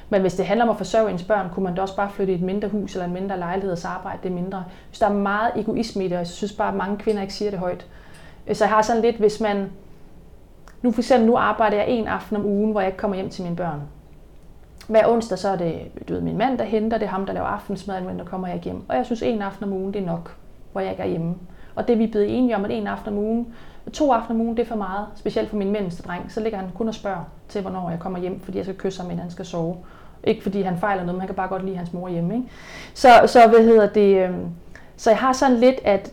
[0.08, 2.32] Men hvis det handler om at forsørge ens børn, kunne man da også bare flytte
[2.32, 4.64] i et mindre hus eller en mindre lejlighed og så arbejde det mindre.
[4.88, 7.34] Hvis der er meget egoisme i det, og jeg synes bare, at mange kvinder ikke
[7.34, 7.86] siger det højt.
[8.52, 9.70] Så jeg har sådan lidt, hvis man...
[10.82, 13.30] Nu for eksempel, nu arbejder jeg en aften om ugen, hvor jeg ikke kommer hjem
[13.30, 13.80] til mine børn.
[14.88, 17.32] Hver onsdag så er det du ved, min mand, der henter, det er ham, der
[17.32, 18.82] laver aftensmad, men der kommer jeg hjem.
[18.88, 20.36] Og jeg synes, en aften om ugen, det er nok,
[20.72, 21.34] hvor jeg ikke er hjemme.
[21.74, 23.54] Og det er vi blevet enige om, at en aften om ugen,
[23.92, 25.06] to aftener om ugen, det er for meget.
[25.14, 26.32] Specielt for min mindste dreng.
[26.32, 29.00] Så ligger han kun og spørger til, hvornår jeg kommer hjem, fordi jeg skal kysse
[29.02, 29.76] ham, inden han skal sove.
[30.26, 32.34] Ikke fordi han fejler noget, men han kan bare godt lide hans mor hjemme.
[32.34, 32.48] Ikke?
[32.94, 34.30] Så, så, hvad hedder det, øh,
[34.96, 36.12] så jeg har sådan lidt, at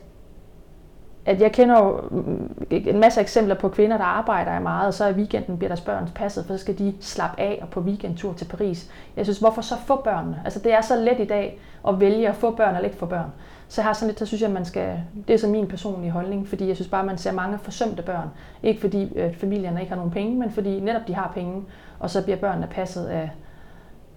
[1.26, 5.08] at jeg kender jo mm, en masse eksempler på kvinder, der arbejder meget, og så
[5.08, 8.34] i weekenden bliver deres børn passet, for så skal de slappe af og på weekendtur
[8.34, 8.90] til Paris.
[9.18, 10.42] Jeg synes, hvorfor så få børnene?
[10.46, 13.06] Altså det er så let i dag at vælge at få børn eller ikke få
[13.06, 13.32] børn.
[13.68, 15.68] Så jeg har sådan lidt, så synes jeg, at man skal, det er så min
[15.68, 18.28] personlige holdning, fordi jeg synes bare, at man ser mange forsømte børn.
[18.64, 21.64] Ikke fordi at familierne ikke har nogen penge, men fordi netop de har penge,
[22.00, 23.30] og så bliver børnene passet af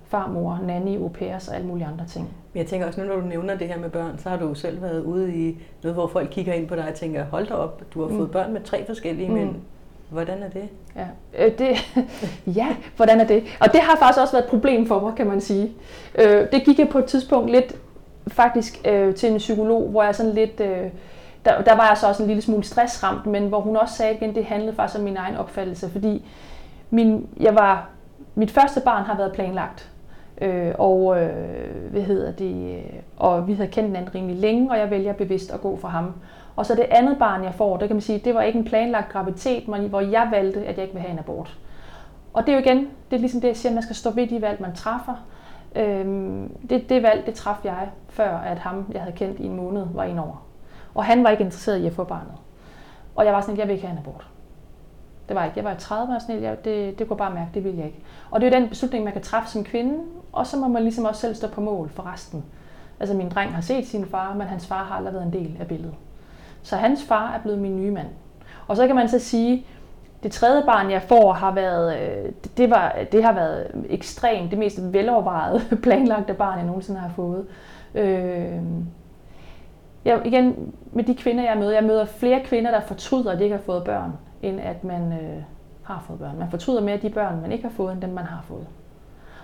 [0.09, 2.29] farmor, nanny, au pairs og alle mulige andre ting.
[2.53, 4.55] Men jeg tænker også, nu når du nævner det her med børn, så har du
[4.55, 7.55] selv været ude i noget, hvor folk kigger ind på dig og tænker, hold da
[7.55, 8.33] op, du har fået mm.
[8.33, 9.35] børn med tre forskellige, mm.
[9.35, 9.57] men
[10.11, 10.69] hvordan er det?
[10.97, 11.07] Ja,
[11.39, 11.77] øh, det,
[12.61, 13.45] ja, hvordan er det?
[13.61, 15.73] Og det har faktisk også været et problem for mig, kan man sige.
[16.19, 17.77] Øh, det gik jeg på et tidspunkt lidt
[18.29, 20.61] faktisk øh, til en psykolog, hvor jeg sådan lidt...
[20.61, 20.91] Øh,
[21.45, 24.15] der, der var jeg så også en lille smule stressramt, men hvor hun også sagde
[24.15, 26.25] igen, det handlede faktisk om min egen opfattelse, fordi
[26.91, 27.89] min, jeg var,
[28.35, 29.91] mit første barn har været planlagt.
[30.41, 34.79] Øh, og, øh, hvad hedder det, øh, og vi havde kendt hinanden rimelig længe, og
[34.79, 36.13] jeg vælger bevidst at gå for ham.
[36.57, 38.65] Og så det andet barn, jeg får, det kan man sige, det var ikke en
[38.65, 41.59] planlagt graviditet, men hvor jeg valgte, at jeg ikke vil have en abort.
[42.33, 42.79] Og det er jo igen,
[43.11, 45.27] det er ligesom det, jeg siger, at man skal stå ved de valg, man træffer.
[45.77, 49.57] Øhm, det, det valg, det traf jeg, før at ham, jeg havde kendt i en
[49.57, 50.47] måned, var en over.
[50.95, 52.35] Og han var ikke interesseret i at få barnet.
[53.15, 54.29] Og jeg var sådan, at jeg vil ikke have en abort.
[55.29, 55.57] Det var ikke.
[55.57, 58.03] Jeg var 30 og sådan jeg, det, det kunne bare mærke, det ville jeg ikke.
[58.31, 59.95] Og det er jo den beslutning, man kan træffe som kvinde,
[60.37, 62.45] og så må man ligesom også selv stå på mål for resten.
[63.01, 65.57] Altså min dreng har set sin far, men hans far har aldrig været en del
[65.61, 65.95] af billedet.
[66.63, 68.09] Så hans far er blevet min nye mand.
[68.69, 69.67] Og så kan man så sige,
[70.23, 74.59] det tredje barn, jeg får, har været, øh, det, var, det har været ekstremt, det
[74.59, 77.47] mest velovervejede planlagte barn, jeg nogensinde har fået.
[77.95, 78.61] Øh,
[80.05, 83.45] jeg, igen, med de kvinder, jeg møder, jeg møder flere kvinder, der fortryder, at de
[83.45, 85.43] ikke har fået børn end at man øh,
[85.83, 86.39] har fået børn.
[86.39, 88.67] Man fortryder mere de børn, man ikke har fået, end dem, man har fået.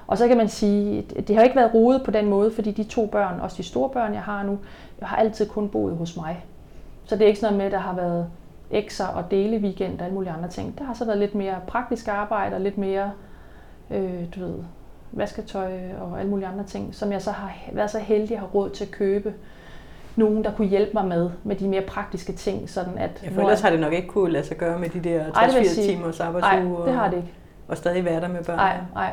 [0.06, 2.70] Og så kan man sige, at det har ikke været rodet på den måde, fordi
[2.70, 4.58] de to børn, også de store børn, jeg har nu,
[5.00, 6.44] jeg har altid kun boet hos mig.
[7.04, 8.26] Så det er ikke sådan noget med, at der har været
[8.70, 10.78] ekser og dele weekend og alle mulige andre ting.
[10.78, 13.10] Der har så været lidt mere praktisk arbejde og lidt mere,
[13.90, 14.54] øh, du ved,
[15.12, 18.50] vasketøj og alle mulige andre ting, som jeg så har været så heldig at have
[18.54, 19.34] råd til at købe
[20.16, 23.22] nogen, der kunne hjælpe mig med, med de mere praktiske ting, sådan at...
[23.24, 25.80] Ja, for ellers har det nok ikke kunne lade sig gøre med de der 60-80
[25.82, 26.78] timers arbejdsuge.
[26.78, 27.32] Nej, det har det ikke.
[27.66, 28.56] Og, og stadig være der med børn.
[28.56, 29.12] Nej, nej.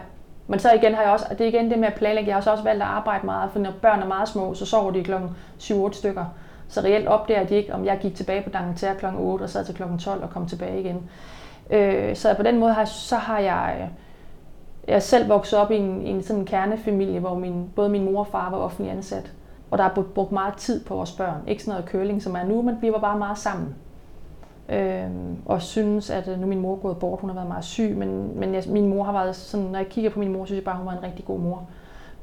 [0.49, 2.35] Men så igen har jeg også, og det er igen det med at planlægge, jeg
[2.35, 4.91] har så også valgt at arbejde meget, for når børn er meget små, så sover
[4.91, 6.25] de klokken 7-8 stykker.
[6.67, 9.05] Så reelt opdager de ikke, om jeg gik tilbage på Dangleterre kl.
[9.17, 9.83] 8 og sad til kl.
[9.99, 11.09] 12 og kom tilbage igen.
[11.69, 13.89] Øh, så på den måde har, så har jeg,
[14.87, 18.05] jeg er selv vokset op i en, en sådan en kernefamilie, hvor min, både min
[18.05, 19.31] mor og far var offentlig ansat.
[19.71, 21.47] Og der er brugt meget tid på vores børn.
[21.47, 23.75] Ikke sådan noget køling, som er nu, men vi var bare meget sammen.
[24.71, 27.65] Øhm, og synes, at øh, nu min mor er gået bort, hun har været meget
[27.65, 30.45] syg, men, men jeg, min mor har været sådan, når jeg kigger på min mor,
[30.45, 31.67] synes jeg bare, hun var en rigtig god mor.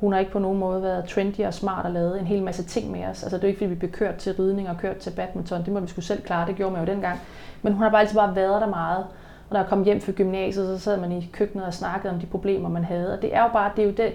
[0.00, 2.64] Hun har ikke på nogen måde været trendy og smart og lavet en hel masse
[2.64, 3.22] ting med os.
[3.22, 5.64] Altså det er ikke, fordi vi blev kørt til ridning og kørt til badminton.
[5.64, 7.18] Det må vi skulle selv klare, det gjorde man jo dengang.
[7.62, 9.06] Men hun har bare altid bare været der meget.
[9.48, 12.20] Og når jeg kom hjem fra gymnasiet, så sad man i køkkenet og snakkede om
[12.20, 13.12] de problemer, man havde.
[13.16, 14.12] Og det er jo bare, det er jo, det,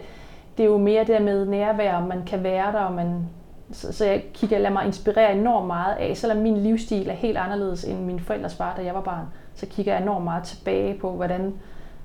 [0.58, 3.30] det er jo mere det med nærvær, om man kan være der, og man,
[3.74, 7.38] så, så jeg kigger, lader mig inspirere enormt meget af, selvom min livsstil er helt
[7.38, 10.94] anderledes end min forældres var, da jeg var barn, så kigger jeg enormt meget tilbage
[11.00, 11.54] på, hvordan,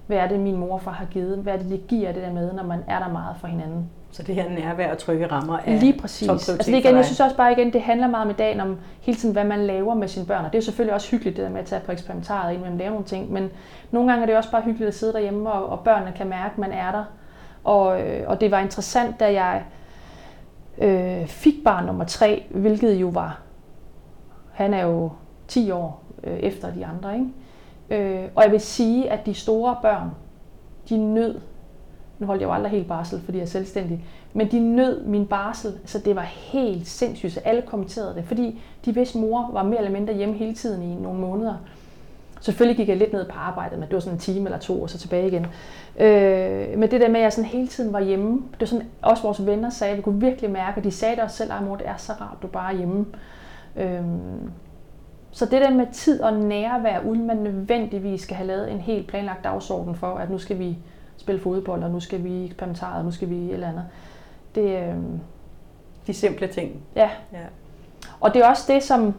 [0.07, 2.33] hvad er det, min mor far har givet, hvad er det, det giver det der
[2.33, 3.91] med, når man er der meget for hinanden.
[4.11, 6.29] Så det her nærvær og trygge rammer er Lige præcis.
[6.29, 8.79] Altså det igen, jeg synes også bare igen, det handler meget om i dag om
[9.01, 10.45] hele tiden, hvad man laver med sine børn.
[10.45, 12.69] Og det er jo selvfølgelig også hyggeligt, det der med at tage på eksperimentaret, inden
[12.69, 13.33] man laver nogle ting.
[13.33, 13.51] Men
[13.91, 16.53] nogle gange er det også bare hyggeligt at sidde derhjemme, og, og børnene kan mærke,
[16.53, 17.05] at man er der.
[17.65, 19.63] Og, øh, og det var interessant, da jeg
[20.79, 23.41] øh, fik barn nummer tre, hvilket jo var,
[24.53, 25.11] han er jo
[25.49, 27.27] 10 år øh, efter de andre, ikke?
[27.91, 30.11] Øh, og jeg vil sige, at de store børn,
[30.89, 31.41] de nød,
[32.19, 35.27] nu holdt jeg jo aldrig helt barsel, fordi jeg er selvstændig, men de nød min
[35.27, 39.63] barsel, så det var helt sindssygt, så alle kommenterede det, fordi de vidste, mor var
[39.63, 41.55] mere eller mindre hjemme hele tiden i nogle måneder.
[42.41, 44.83] Selvfølgelig gik jeg lidt ned på arbejdet, men det var sådan en time eller to,
[44.83, 45.47] og så tilbage igen.
[45.99, 48.87] Øh, men det der med, at jeg sådan hele tiden var hjemme, det var sådan,
[49.03, 51.53] også vores venner sagde, at vi kunne virkelig mærke, at de sagde det også selv,
[51.53, 53.07] at mor, det er så rart, du bare er hjemme.
[53.77, 54.03] Øh,
[55.31, 59.07] så det der med tid og nærvær, uden man nødvendigvis skal have lavet en helt
[59.07, 60.79] planlagt dagsorden for, at nu skal vi
[61.17, 63.85] spille fodbold, og nu skal vi eksperimentere, og nu skal vi et eller andet.
[64.55, 64.95] Det, øh,
[66.07, 66.83] De simple ting.
[66.97, 67.11] Ja.
[67.33, 67.39] ja.
[68.21, 69.15] Og det er også det, som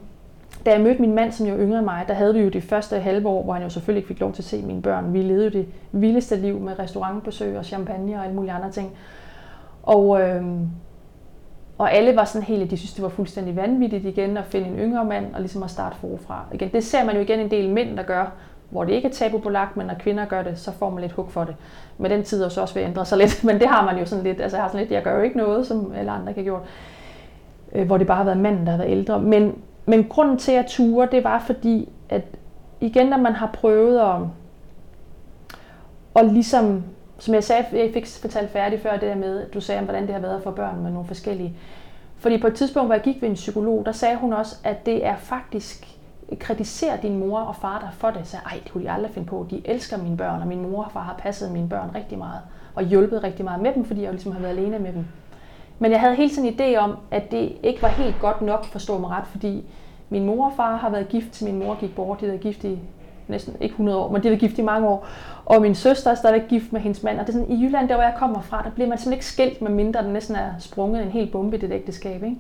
[0.68, 2.64] da jeg mødte min mand, som jo yngre end mig, der havde vi jo det
[2.64, 5.14] første halve år, hvor han jo selvfølgelig ikke fik lov til at se mine børn.
[5.14, 8.92] Vi levede jo det vildeste liv med restaurantbesøg og champagne og alle mulige andre ting.
[9.84, 10.44] Og, øh,
[11.78, 14.68] og alle var sådan helt, at de synes, det var fuldstændig vanvittigt igen at finde
[14.68, 16.46] en yngre mand og ligesom at starte forfra.
[16.54, 18.32] Igen, det ser man jo igen en del mænd, der gør,
[18.70, 21.02] hvor det ikke er tabu på lagt, men når kvinder gør det, så får man
[21.02, 21.56] lidt hug for det.
[21.98, 24.00] Men den tid er så også ved at ændre sig lidt, men det har man
[24.00, 26.12] jo sådan lidt, altså jeg har sådan lidt, jeg gør jo ikke noget, som alle
[26.12, 26.62] andre kan gjort,
[27.74, 29.22] øh, hvor det bare har været manden, der har været ældre.
[29.22, 29.56] Men
[29.90, 32.24] men grunden til at ture, det var fordi, at
[32.82, 34.16] igen, når man har prøvet at,
[36.14, 36.84] og ligesom,
[37.20, 40.04] som jeg sagde, jeg fik fortalt færdigt før det der med, at du sagde, hvordan
[40.04, 41.56] det har været for børn med nogle forskellige.
[42.18, 44.86] Fordi på et tidspunkt, hvor jeg gik ved en psykolog, der sagde hun også, at
[44.86, 45.98] det er faktisk
[46.40, 48.28] kritisere din mor og far der for det.
[48.28, 49.48] Så ej, det kunne de aldrig finde på.
[49.50, 52.40] De elsker mine børn, og min mor og far har passet mine børn rigtig meget,
[52.76, 55.06] og hjulpet rigtig meget med dem, fordi jeg ligesom har været alene med dem.
[55.80, 58.66] Men jeg havde hele tiden en idé om, at det ikke var helt godt nok,
[58.66, 59.64] forstå mig ret, fordi
[60.10, 62.20] min mor og far har været gift, til min mor gik bort.
[62.20, 62.80] De har været gift i
[63.28, 65.08] næsten ikke 100 år, men de har været gift i mange år.
[65.46, 67.20] Og min søster er stadigvæk gift med hendes mand.
[67.20, 69.14] Og det er sådan, i Jylland, der hvor jeg kommer fra, der bliver man simpelthen
[69.14, 72.24] ikke skilt, med mindre den næsten er sprunget en hel bombe i det ægteskab.
[72.24, 72.38] Ikke?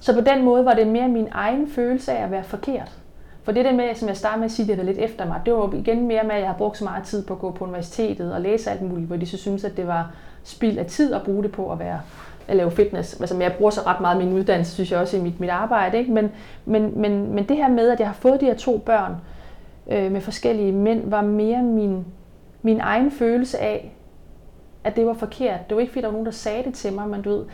[0.00, 2.92] Så på den måde var det mere min egen følelse af at være forkert.
[3.42, 5.40] For det der med, som jeg startede med at sige, det var lidt efter mig,
[5.46, 7.50] det var igen mere med, at jeg har brugt så meget tid på at gå
[7.50, 10.10] på universitetet og læse alt muligt, hvor de så synes, at det var
[10.46, 12.00] spild af tid at bruge det på at være
[12.48, 13.20] at lave fitness.
[13.20, 15.98] Altså, jeg bruger så ret meget min uddannelse, synes jeg også, i mit, mit arbejde.
[15.98, 16.12] Ikke?
[16.12, 16.32] Men,
[16.64, 19.14] men, men, men det her med, at jeg har fået de her to børn
[19.90, 22.04] øh, med forskellige mænd, var mere min,
[22.62, 23.92] min egen følelse af,
[24.84, 25.68] at det var forkert.
[25.68, 27.44] Det var ikke, fordi der var nogen, der sagde det til mig, men du ved,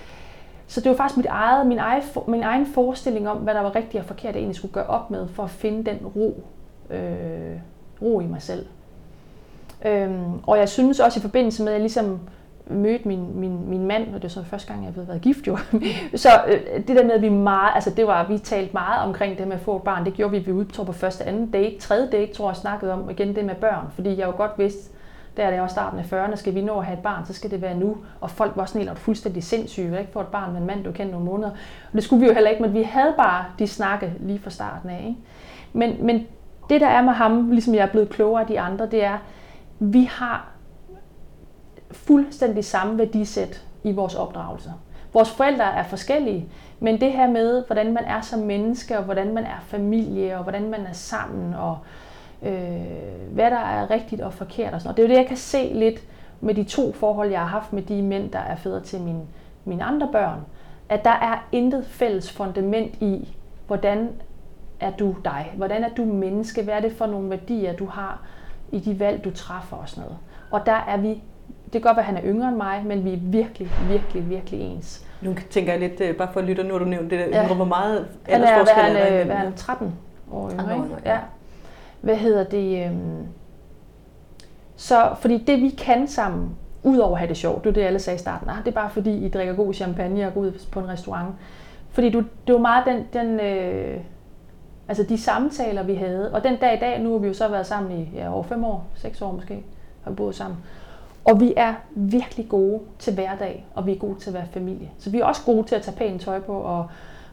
[0.67, 3.75] så det var faktisk mit eget, min, egen, min egen forestilling om, hvad der var
[3.75, 6.45] rigtigt og forkert, jeg egentlig skulle gøre op med, for at finde den ro,
[6.91, 7.57] øh,
[8.03, 8.67] ro i mig selv.
[9.85, 12.21] Øhm, og jeg synes også i forbindelse med, at jeg ligesom
[12.67, 15.47] mødte min, min, min mand, og det var så første gang, jeg havde været gift
[15.47, 15.59] jo.
[16.15, 19.39] så øh, det der med, at vi meget, altså det var, vi talte meget omkring
[19.39, 21.79] det med at få et barn, det gjorde vi, vi udtog på første, anden date,
[21.79, 24.93] tredje date, tror jeg, snakkede om igen det med børn, fordi jeg jo godt vidste,
[25.37, 27.33] der er det også starten af 40'erne, skal vi nå at have et barn, så
[27.33, 27.97] skal det være nu.
[28.21, 30.85] Og folk var sådan helt fuldstændig sindssyge, vil ikke få et barn med en mand,
[30.85, 31.51] du kender nogle måneder.
[31.51, 34.51] Og det skulle vi jo heller ikke, men vi havde bare de snakke lige fra
[34.51, 35.05] starten af.
[35.09, 35.17] Ikke?
[35.73, 36.27] Men, men
[36.69, 39.19] det der er med ham, ligesom jeg er blevet klogere af de andre, det er,
[39.79, 40.52] vi har
[41.93, 44.73] fuldstændig samme værdisæt i vores opdragelse.
[45.13, 46.49] Vores forældre er forskellige,
[46.81, 50.43] men det her med, hvordan man er som menneske, og hvordan man er familie, og
[50.43, 51.79] hvordan man er sammen, og
[52.43, 54.97] øh, hvad der er rigtigt og forkert og sådan noget.
[54.97, 56.03] Det er jo det, jeg kan se lidt
[56.41, 59.23] med de to forhold, jeg har haft med de mænd, der er fædre til mine,
[59.65, 60.41] mine andre børn,
[60.89, 64.09] at der er intet fælles fundament i, hvordan
[64.81, 65.53] er du dig?
[65.57, 66.63] Hvordan er du menneske?
[66.63, 68.23] Hvad er det for nogle værdier, du har
[68.73, 70.19] i de valg, du træffer og sådan noget?
[70.51, 71.23] Og der er vi,
[71.73, 74.31] det kan godt være, at han er yngre end mig, men vi er virkelig, virkelig,
[74.31, 75.07] virkelig ens.
[75.23, 77.41] Nu tænker jeg lidt, øh, bare for at lytte, nu har du nævnt det der,
[77.43, 77.55] Ja.
[77.55, 79.27] hvor meget Han er, aldersforskel han, er der øh, imellem?
[79.27, 79.93] hvad er han 13
[80.33, 80.89] år yngre, ikke?
[81.05, 81.19] ja.
[82.01, 82.87] Hvad hedder det?
[82.87, 83.27] øhm,
[84.77, 86.51] Så, fordi det vi kan sammen,
[86.83, 88.71] udover at have det sjovt, det er det alle sagde i starten, ah, det er
[88.75, 91.29] bare fordi I drikker god champagne og går ud på en restaurant.
[91.91, 94.01] Fordi du, det var meget den, den øh,
[94.89, 97.49] altså de samtaler vi havde, og den dag i dag, nu har vi jo så
[97.49, 99.63] været sammen i ja, over fem år, seks år måske,
[100.05, 100.59] har vi boet sammen.
[101.25, 104.91] Og vi er virkelig gode til hverdag, og vi er gode til at være familie.
[104.99, 106.87] Så vi er også gode til at tage pænt tøj på og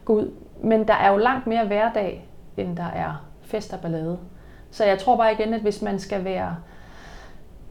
[0.04, 0.30] gå ud.
[0.62, 4.18] Men der er jo langt mere hverdag, end der er fest og ballade.
[4.70, 6.56] Så jeg tror bare igen, at hvis man skal være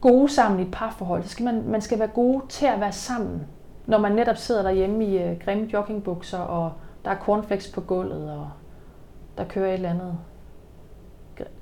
[0.00, 2.92] gode sammen i et parforhold, så skal man, man skal være gode til at være
[2.92, 3.46] sammen.
[3.86, 6.72] Når man netop sidder derhjemme i øh, grimme joggingbukser, og
[7.04, 8.48] der er cornflakes på gulvet, og
[9.38, 10.18] der kører et eller andet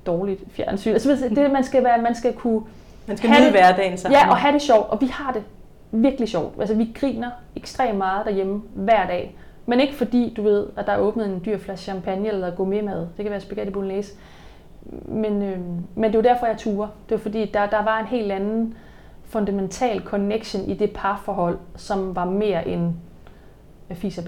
[0.07, 0.93] dårligt fjernsyn.
[0.93, 2.63] Altså, det man skal være, man skal kunne
[3.09, 4.19] man skal have nyde det- hverdagen sammen.
[4.21, 4.87] Ja, og have det sjovt.
[4.91, 5.43] Og vi har det
[5.91, 6.55] virkelig sjovt.
[6.61, 9.37] Altså, vi griner ekstremt meget derhjemme hver dag.
[9.67, 13.01] Men ikke fordi, du ved, at der er åbnet en dyr flaske champagne eller gourmetmad.
[13.17, 14.13] Det kan være spaghetti bolognese.
[15.09, 15.59] Men, øh,
[15.95, 16.89] men det var derfor, jeg turer.
[17.09, 18.75] Det var fordi, der, der var en helt anden
[19.25, 22.95] fundamental connection i det parforhold, som var mere end
[23.95, 24.19] fis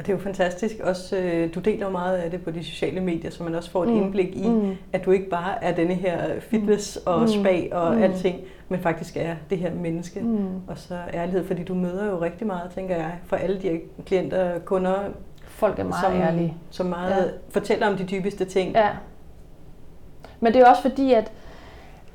[0.00, 0.74] og det er jo fantastisk.
[0.84, 3.70] Også, øh, du deler jo meget af det på de sociale medier, så man også
[3.70, 3.96] får et Mm.
[3.96, 4.76] indblik i, Mm.
[4.92, 7.28] at du ikke bare er denne her fitness og Mm.
[7.28, 8.02] spa og Mm.
[8.02, 10.20] alting, men faktisk er det her menneske.
[10.20, 10.46] Mm.
[10.68, 13.76] Og så ærlighed, fordi du møder jo rigtig meget, tænker jeg, for alle de her
[14.06, 14.94] klienter og kunder,
[15.46, 16.54] Folk er meget som, ærlige.
[16.70, 17.30] som meget Ja.
[17.50, 18.72] fortæller om de dybeste ting.
[18.74, 18.88] Ja.
[20.40, 21.32] Men det er også fordi, at,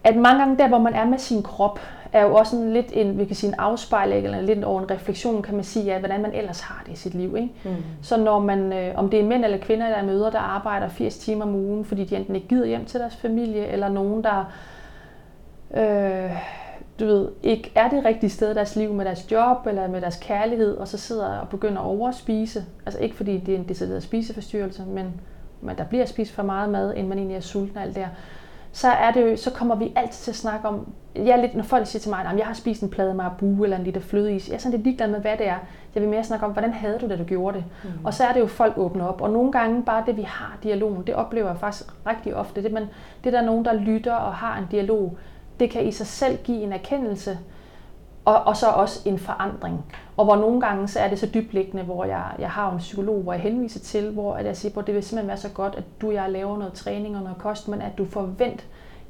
[0.04, 1.80] at mange gange der, hvor man er med sin krop,
[2.16, 4.92] er jo også sådan lidt en, vi kan sige, en afspejling, eller lidt over en
[4.92, 7.36] refleksion, kan man sige, af, hvordan man ellers har det i sit liv.
[7.36, 7.52] Ikke?
[7.64, 7.76] Mm.
[8.02, 10.90] Så når man, øh, om det er mænd eller kvinder, der er møder, der arbejder
[10.90, 14.24] 80 timer om ugen, fordi de enten ikke gider hjem til deres familie, eller nogen,
[14.24, 14.52] der
[15.78, 16.32] øh,
[17.00, 20.02] du ved, ikke er det rigtige sted i deres liv med deres job eller med
[20.02, 22.66] deres kærlighed, og så sidder og begynder at overspise.
[22.86, 25.22] Altså ikke fordi det er en decideret spiseforstyrrelse, men,
[25.62, 28.08] men der bliver spist for meget mad, end man egentlig er sulten og alt der.
[28.76, 31.88] Så, er det så kommer vi altid til at snakke om, jeg lidt, når folk
[31.88, 34.56] siger til mig, at jeg har spist en plade marabu eller en liter flødeis, jeg
[34.56, 35.58] er sådan lidt ligeglad med, hvad det er.
[35.96, 37.66] Jeg vil mere snakke om, hvordan havde du det, du gjorde det?
[37.84, 38.06] Mm.
[38.06, 39.22] Og så er det jo, folk åbner op.
[39.22, 42.64] Og nogle gange bare det, vi har dialogen, det oplever jeg faktisk rigtig ofte.
[42.64, 42.88] Det, man,
[43.24, 45.18] det der er nogen, der lytter og har en dialog,
[45.60, 47.38] det kan i sig selv give en erkendelse,
[48.26, 49.86] og, og så også en forandring.
[50.18, 53.22] Og hvor nogle gange så er det så dybliggende, hvor jeg, jeg har en psykolog,
[53.22, 55.76] hvor jeg henviser til, hvor at jeg siger, at det vil simpelthen være så godt,
[55.76, 58.66] at du og jeg laver noget træning og noget kost, men at du forvent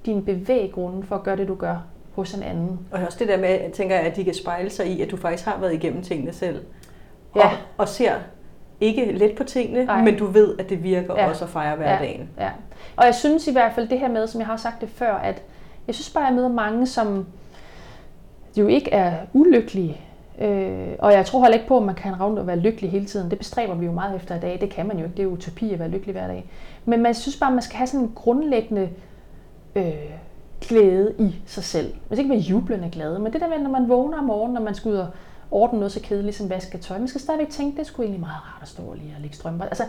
[0.06, 1.78] din bevæggrunde for at gøre det, du gør
[2.16, 2.80] hos en anden.
[2.92, 5.18] Og også det der med, jeg tænker, at de kan spejle sig i, at du
[5.18, 6.64] faktisk har været igennem tingene selv.
[7.36, 7.42] Ja.
[7.46, 8.14] Og, og ser
[8.82, 10.02] ikke let på tingene, Nej.
[10.04, 11.30] men du ved, at det virker Ja.
[11.30, 12.30] også at fejre hverdagen.
[12.38, 12.52] Ja, ja.
[12.96, 15.14] Og jeg synes i hvert fald det her med, som jeg har sagt det før,
[15.14, 15.42] at
[15.88, 17.26] jeg synes bare, at jeg møder mange, som
[18.58, 20.02] jo ikke er ulykkelige.
[20.40, 23.06] Øh, og jeg tror heller ikke på, at man kan rundt og være lykkelig hele
[23.06, 23.30] tiden.
[23.30, 24.58] Det bestræber vi jo meget efter i dag.
[24.62, 25.14] Det kan man jo ikke.
[25.18, 26.50] Det er jo utopi at være lykkelig hver dag.
[26.86, 28.90] Men man synes bare, at man skal have sådan en grundlæggende
[29.76, 29.94] øh,
[30.62, 31.94] glæde i sig selv.
[32.10, 34.54] Man skal ikke være jublende glad, men det der med, når man vågner om morgenen,
[34.54, 35.08] når man skal ud og
[35.52, 36.98] ordne noget så kedeligt som vaske tøj.
[36.98, 39.66] Man skal stadigvæk tænke, det skulle egentlig meget rart at stå lige og lægge strømper.
[39.66, 39.84] Altså,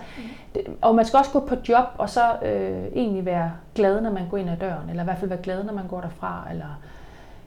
[0.55, 4.11] det, og man skal også gå på job og så øh, egentlig være glad, når
[4.11, 6.47] man går ind ad døren, eller i hvert fald være glad, når man går derfra.
[6.51, 6.81] Eller,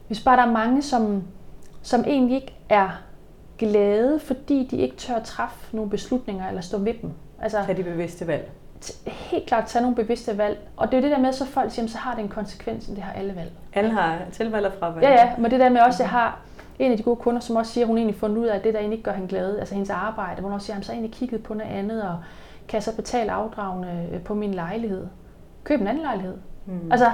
[0.10, 1.24] hvis bare der er mange, som,
[1.82, 2.90] som egentlig ikke er
[3.58, 7.12] glade, fordi de ikke tør træffe nogle beslutninger eller stå ved dem.
[7.42, 8.52] Altså, Tag de bevidste valg.
[9.06, 10.60] helt klart tage nogle bevidste valg.
[10.78, 12.30] Og det er jo det der med, så folk siger, "Jamen, så har det en
[12.30, 13.52] konsekvens, det har alle valg.
[13.74, 15.04] Alle har tilvalg og fravalg.
[15.04, 16.40] Ja, ja, men det der med også, jeg har
[16.80, 18.64] en af de gode kunder, som også siger, at hun egentlig fundet ud af, at
[18.64, 20.86] det der egentlig ikke gør hende glad, altså hendes arbejde, hvor hun også siger, at
[20.86, 22.18] så egentlig kigget på noget andet, og
[22.68, 25.08] kan jeg så betale afdragende øh, på min lejlighed.
[25.64, 26.38] Køb en anden lejlighed.
[26.66, 26.92] Mm.
[26.92, 27.12] Altså,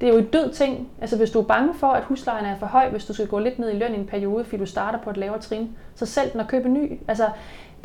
[0.00, 0.88] det er jo en død ting.
[1.00, 3.38] Altså, hvis du er bange for, at huslejen er for høj, hvis du skal gå
[3.38, 6.06] lidt ned i løn i en periode, fordi du starter på et lavere trin, så
[6.06, 7.00] sælg den og køb en ny.
[7.08, 7.28] Altså,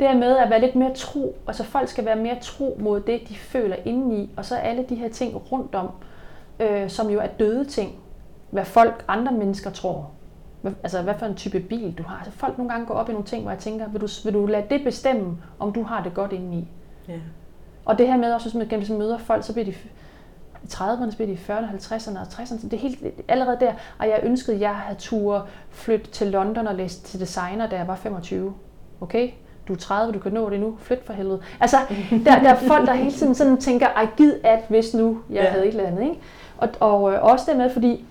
[0.00, 3.00] det her med at være lidt mere tro, altså folk skal være mere tro mod
[3.00, 5.88] det, de føler indeni, og så alle de her ting rundt om,
[6.60, 7.92] øh, som jo er døde ting,
[8.50, 10.10] hvad folk, andre mennesker tror.
[10.82, 12.16] Altså, hvad for en type bil du har.
[12.16, 14.34] Altså, folk nogle gange går op i nogle ting, hvor jeg tænker, vil du, vil
[14.34, 16.68] du lade det bestemme, om du har det godt indeni?
[17.08, 17.18] Ja.
[17.84, 19.74] Og det her med også, hvis man møder folk, så bliver de
[20.72, 22.62] 30'erne, så bliver de i 40'erne, 50'erne og 60'erne.
[22.64, 22.98] Det er helt
[23.28, 23.72] allerede der.
[23.98, 27.76] Og jeg ønskede, at jeg havde tur flytte til London og læse til designer, da
[27.76, 28.54] jeg var 25.
[29.00, 29.30] Okay?
[29.68, 30.76] Du er 30, du kan nå det nu.
[30.80, 31.40] Flyt for helvede.
[31.60, 31.76] Altså,
[32.24, 35.42] der, der er folk, der hele tiden sådan tænker, ej gid at, hvis nu jeg
[35.42, 35.48] Ja.
[35.50, 36.02] havde et eller andet.
[36.02, 36.20] Ikke?
[36.58, 38.04] Og, og øh, også dermed, fordi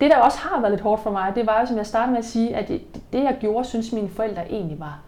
[0.00, 2.10] det, der også har været lidt hårdt for mig, det var jo, som jeg startede
[2.10, 5.00] med at sige, at det, det jeg gjorde, synes mine forældre egentlig var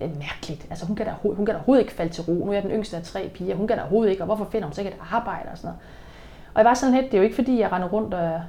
[0.00, 0.66] øh, mærkeligt.
[0.70, 2.32] Altså hun kan, da, hun kan da overhovedet ikke falde til ro.
[2.32, 3.54] Nu er jeg den yngste af tre piger.
[3.56, 5.68] Hun kan da overhovedet ikke, og hvorfor finder hun så ikke et arbejde og sådan
[5.68, 5.80] noget.
[6.58, 8.40] Og jeg var sådan lidt, det er jo ikke fordi, jeg render rundt og er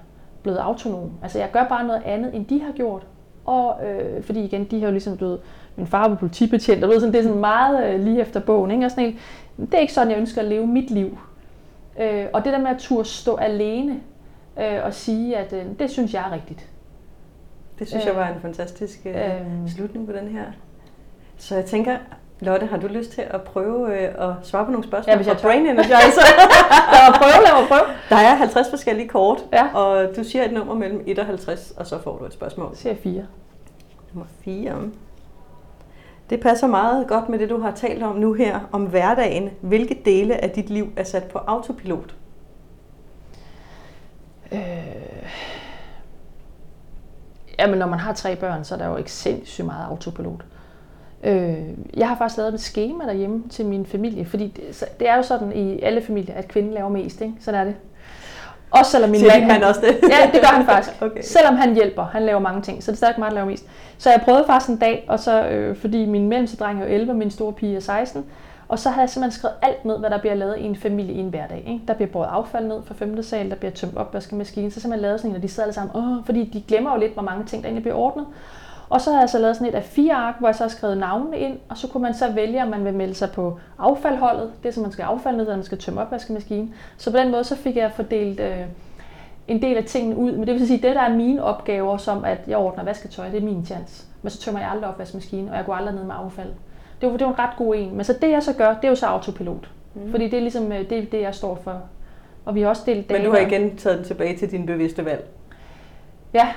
[0.44, 1.12] blevet autonom.
[1.24, 3.08] Altså jeg gør bare noget andet, end de har gjort.
[3.46, 5.40] Og øh, fordi igen, de har jo ligesom blevet,
[5.76, 8.72] min far var politibetjent, og ved, sådan, det er sådan meget øh, lige efter bogen.
[8.72, 8.86] Ikke?
[8.86, 9.20] Og sådan en,
[9.66, 11.18] det er ikke sådan, jeg ønsker at leve mit liv.
[12.00, 14.00] Øh, og det der med at turde stå alene
[14.60, 16.70] øh, og sige, at øh, det synes jeg er rigtigt.
[17.80, 20.46] Det synes øh, jeg var en fantastisk øh, øh, slutning på den her.
[21.38, 21.98] Så jeg tænker,
[22.42, 25.28] Lotte, har du lyst til at prøve øh, at svare på nogle spørgsmål ja, hvis
[25.28, 26.22] jeg fra Brain Energizer?
[26.94, 27.96] lad mig prøve, lad mig prøve.
[28.10, 29.76] Der er 50 forskellige kort, ja.
[29.76, 32.68] og du siger et nummer mellem 1 og 50, og så får du et spørgsmål.
[32.70, 33.24] Jeg siger 4.
[34.14, 34.74] Nummer 4.
[36.30, 39.50] Det passer meget godt med det, du har talt om nu her, om hverdagen.
[39.62, 42.16] Hvilke dele af dit liv er sat på autopilot?
[44.52, 44.60] Øh...
[47.60, 50.42] Jamen, når man har tre børn, så er der jo ikke sindssygt meget autopilot.
[50.42, 50.59] Øh,
[51.98, 55.24] jeg har faktisk lavet et schema derhjemme til min familie, fordi det, det er jo
[55.24, 57.34] sådan i alle familier, at kvinden laver mest, ikke?
[57.40, 57.76] Sådan er det.
[58.72, 59.52] Også selvom min mand...
[59.52, 60.10] Han også det?
[60.10, 61.02] ja, det gør han faktisk.
[61.02, 61.22] Okay.
[61.22, 63.66] Selvom han hjælper, han laver mange ting, så det er stadig mig, der laver mest.
[63.98, 67.12] Så jeg prøvede faktisk en dag, og så, øh, fordi min mellemste dreng er 11,
[67.12, 68.26] og min store pige er 16,
[68.68, 71.14] og så havde jeg simpelthen skrevet alt ned, hvad der bliver lavet i en familie
[71.14, 71.64] i en hverdag.
[71.68, 71.82] Ikke?
[71.88, 73.24] Der bliver båret affald ned fra 5.
[73.24, 75.96] sal, der bliver tømt opvaskemaskinen, så simpelthen lavet sådan en, og de sidder alle sammen,
[75.96, 78.26] Åh, fordi de glemmer jo lidt, hvor mange ting der egentlig bliver ordnet.
[78.90, 80.70] Og så har jeg så lavet sådan et af fire ark, hvor jeg så har
[80.70, 83.60] skrevet navnene ind, og så kunne man så vælge, om man vil melde sig på
[83.80, 86.74] affaldholdet, det som man skal affalde ned, eller man skal tømme opvaskemaskinen.
[86.98, 88.66] Så på den måde så fik jeg fordelt øh,
[89.48, 90.32] en del af tingene ud.
[90.32, 93.38] Men det vil sige, det der er mine opgaver, som at jeg ordner vasketøj, det
[93.38, 94.06] er min chance.
[94.22, 96.50] Men så tømmer jeg aldrig opvaskemaskinen, og jeg går aldrig ned med affald.
[97.02, 97.96] Det var, det var en ret god en.
[97.96, 99.70] Men så det jeg så gør, det er jo så autopilot.
[99.94, 100.12] Mm.
[100.12, 101.82] Fordi det er ligesom øh, det, det, jeg står for.
[102.46, 105.06] Og vi har også delt Men du har igen taget den tilbage til din bevidste
[105.06, 105.26] valg?
[106.34, 106.48] Ja,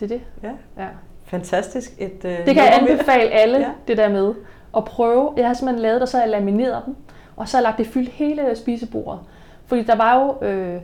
[0.00, 0.22] det er det.
[0.42, 0.82] Ja.
[0.82, 0.88] ja.
[1.28, 1.92] Fantastisk.
[1.98, 3.70] Et, uh, det kan jeg anbefale alle, ja.
[3.88, 4.34] det der med
[4.76, 5.32] at prøve.
[5.36, 6.96] Jeg har simpelthen lavet det, og så jeg lamineret dem,
[7.36, 9.20] og så har jeg lagt det fyldt hele spisebordet.
[9.66, 10.80] Fordi der var jo, øh,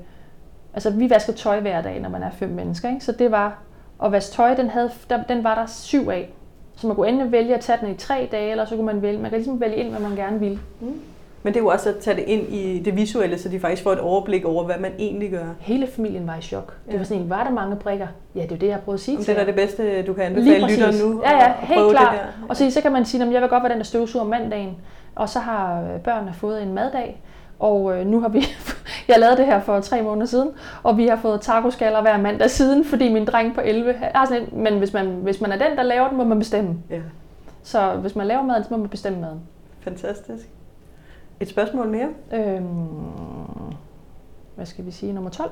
[0.75, 3.05] altså vi vasker tøj hver dag, når man er fem mennesker, ikke?
[3.05, 3.59] så det var,
[4.05, 6.31] at vaske tøj, den, havde, der, den var der syv af.
[6.77, 9.03] Så man kunne enten vælge at tage den i tre dage, eller så kunne man
[9.03, 10.59] vælge, man kan ligesom vælge ind, hvad man gerne vil.
[10.81, 11.01] Mm.
[11.45, 13.83] Men det er jo også at tage det ind i det visuelle, så de faktisk
[13.83, 15.45] får et overblik over, hvad man egentlig gør.
[15.61, 16.77] Hele familien var i chok.
[16.91, 18.07] Det var sådan, var der mange brikker?
[18.35, 20.13] Ja, det er det, jeg har prøvet at sige til Det er det bedste, du
[20.13, 21.23] kan anbefale lytteren nu.
[21.25, 22.17] Ja, ja, helt klart.
[22.49, 24.31] Og så, så kan man sige, at jeg vil godt være den, der støvsuger om
[24.31, 24.77] mandagen.
[25.15, 27.23] Og så har øh, børnene fået en maddag.
[27.59, 28.39] Og øh, nu har vi,
[29.09, 30.51] jeg lavede det her for tre måneder siden,
[30.83, 34.43] og vi har fået tacoskaller hver mandag siden, fordi min dreng på 11 har sådan
[34.43, 36.77] en, men hvis man, hvis man er den, der laver den, må man bestemme.
[36.91, 37.01] Ja.
[37.63, 39.41] Så hvis man laver maden, så må man bestemme maden.
[39.81, 40.49] Fantastisk.
[41.41, 42.09] Et spørgsmål mere?
[42.33, 42.65] Øhm,
[44.55, 45.13] hvad skal vi sige?
[45.13, 45.51] Nummer 12?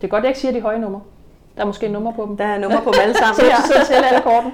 [0.00, 1.00] Det er godt, jeg ikke siger de høje numre.
[1.56, 2.36] Der er måske nummer på dem.
[2.36, 3.34] Der er nummer på dem alle sammen.
[3.40, 4.52] så jeg sidder til alle korten.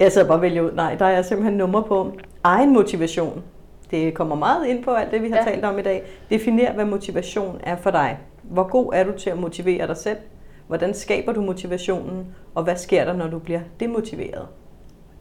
[0.00, 0.72] Jeg sidder bare vælge ud.
[0.72, 2.12] Nej, der er simpelthen nummer på.
[2.44, 3.42] Egen motivation.
[3.90, 5.44] Det kommer meget ind på alt det, vi har ja.
[5.44, 6.02] talt om i dag.
[6.30, 8.18] Definer, hvad motivation er for dig.
[8.42, 10.18] Hvor god er du til at motivere dig selv?
[10.66, 12.26] Hvordan skaber du motivationen?
[12.54, 14.46] Og hvad sker der, når du bliver demotiveret?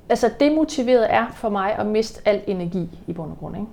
[0.10, 3.56] Altså, demotiveret er for mig at miste al energi i bund og grund.
[3.56, 3.68] Ikke?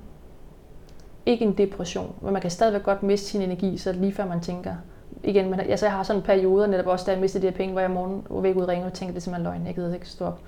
[1.26, 4.40] Ikke en depression, men man kan stadigvæk godt miste sin energi, så lige før man
[4.40, 4.74] tænker,
[5.22, 7.56] igen, men altså jeg har sådan en periode, netop også da jeg mistede de her
[7.56, 9.74] penge, hvor jeg morgen var væk ud ringe og tænkte, det er simpelthen løgn, jeg
[9.74, 10.38] gider ikke stå op.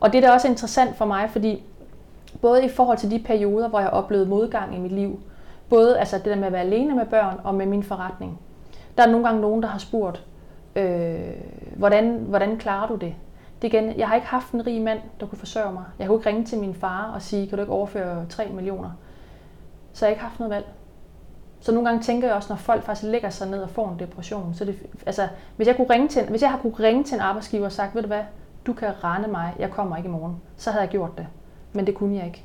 [0.00, 1.62] Og det er da også interessant for mig, fordi
[2.40, 5.20] både i forhold til de perioder, hvor jeg oplevede modgang i mit liv,
[5.68, 8.40] både altså det der med at være alene med børn og med min forretning,
[8.98, 10.24] der er nogle gange nogen, der har spurgt,
[10.76, 11.18] øh,
[11.76, 13.14] hvordan, hvordan klarer du det?
[13.62, 15.84] det igen, jeg har ikke haft en rig mand, der kunne forsørge mig.
[15.98, 18.90] Jeg kunne ikke ringe til min far og sige, kan du ikke overføre 3 millioner?
[19.92, 20.66] Så jeg har ikke haft noget valg.
[21.60, 23.98] Så nogle gange tænker jeg også, når folk faktisk lægger sig ned og får en
[23.98, 27.14] depression, så det, altså, hvis jeg, kunne ringe til, hvis jeg har kunne ringe til
[27.14, 28.22] en arbejdsgiver og sagt, ved du hvad,
[28.66, 31.26] du kan rende mig, jeg kommer ikke i morgen, så havde jeg gjort det.
[31.72, 32.44] Men det kunne jeg ikke.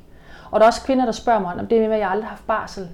[0.50, 2.24] Og der er også kvinder, der spørger mig, om det er med, at jeg aldrig
[2.24, 2.88] har haft barsel.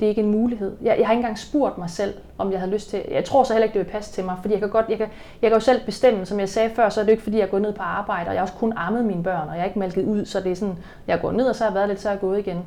[0.00, 0.76] Det er ikke en mulighed.
[0.82, 3.02] Jeg, jeg har ikke engang spurgt mig selv, om jeg havde lyst til.
[3.10, 4.98] Jeg tror så heller ikke, det vil passe til mig, fordi jeg kan, godt, jeg
[4.98, 5.08] kan,
[5.42, 7.38] jeg kan jo selv bestemme, som jeg sagde før, så er det jo ikke, fordi
[7.38, 9.60] jeg går ned på arbejde, og jeg har også kun ammet mine børn, og jeg
[9.60, 11.74] er ikke malket ud, så det er sådan, jeg går ned, og så har jeg
[11.74, 12.64] været lidt, så er jeg gået igen.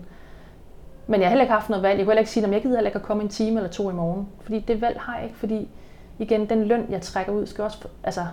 [1.09, 1.97] Men jeg har heller ikke haft noget valg.
[1.97, 3.69] Jeg kunne heller ikke sige, at jeg gider heller ikke at komme en time eller
[3.69, 4.27] to i morgen.
[4.41, 5.69] Fordi det valg har jeg ikke, fordi
[6.19, 8.25] igen, den løn, jeg trækker ud, skal også altså,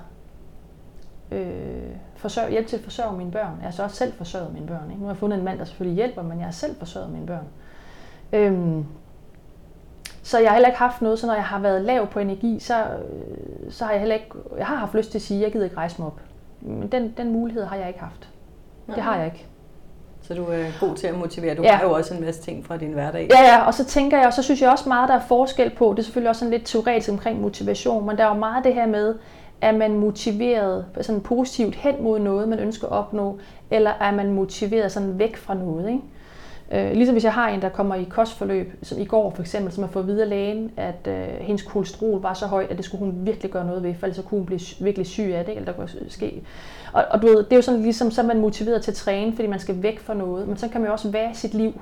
[1.30, 3.56] øh, forsørge, hjælpe til at forsørge mine børn.
[3.58, 4.90] Jeg har så også selv forsørget mine børn.
[4.90, 5.00] Ikke?
[5.00, 7.26] Nu har jeg fundet en mand, der selvfølgelig hjælper, men jeg har selv forsørget mine
[7.26, 7.44] børn.
[8.32, 8.86] Øhm,
[10.22, 12.58] så jeg har heller ikke haft noget, så når jeg har været lav på energi,
[12.60, 15.44] så, øh, så har jeg heller ikke, jeg har haft lyst til at sige, at
[15.44, 16.20] jeg gider ikke rejse mig op.
[16.60, 18.28] Men den, den mulighed har jeg ikke haft.
[18.86, 19.46] Det har jeg ikke.
[20.28, 21.54] Så du er god til at motivere.
[21.54, 21.72] Du ja.
[21.72, 23.28] har jo også en masse ting fra din hverdag.
[23.30, 25.70] Ja, ja, og så tænker jeg, og så synes jeg også meget, der er forskel
[25.70, 28.64] på, det er selvfølgelig også sådan lidt teoretisk omkring motivation, men der er jo meget
[28.64, 29.14] det her med,
[29.60, 33.38] Er man motiveret sådan positivt hen mod noget, man ønsker at opnå,
[33.70, 35.88] eller er man motiveret sådan væk fra noget?
[35.88, 36.02] Ikke?
[36.72, 39.72] Øh, ligesom hvis jeg har en, der kommer i kostforløb, som i går for eksempel,
[39.72, 43.04] som har fået videre lægen, at øh, hendes kolesterol var så højt, at det skulle
[43.04, 45.72] hun virkelig gøre noget ved, for ellers kunne hun blive virkelig syg af det, eller
[45.72, 46.42] der kunne ske.
[46.96, 48.94] Og, og du ved, det er jo sådan ligesom, så er man motiveret til at
[48.94, 51.34] træne, fordi man skal væk fra noget, men så kan man jo også være i
[51.34, 51.80] sit liv.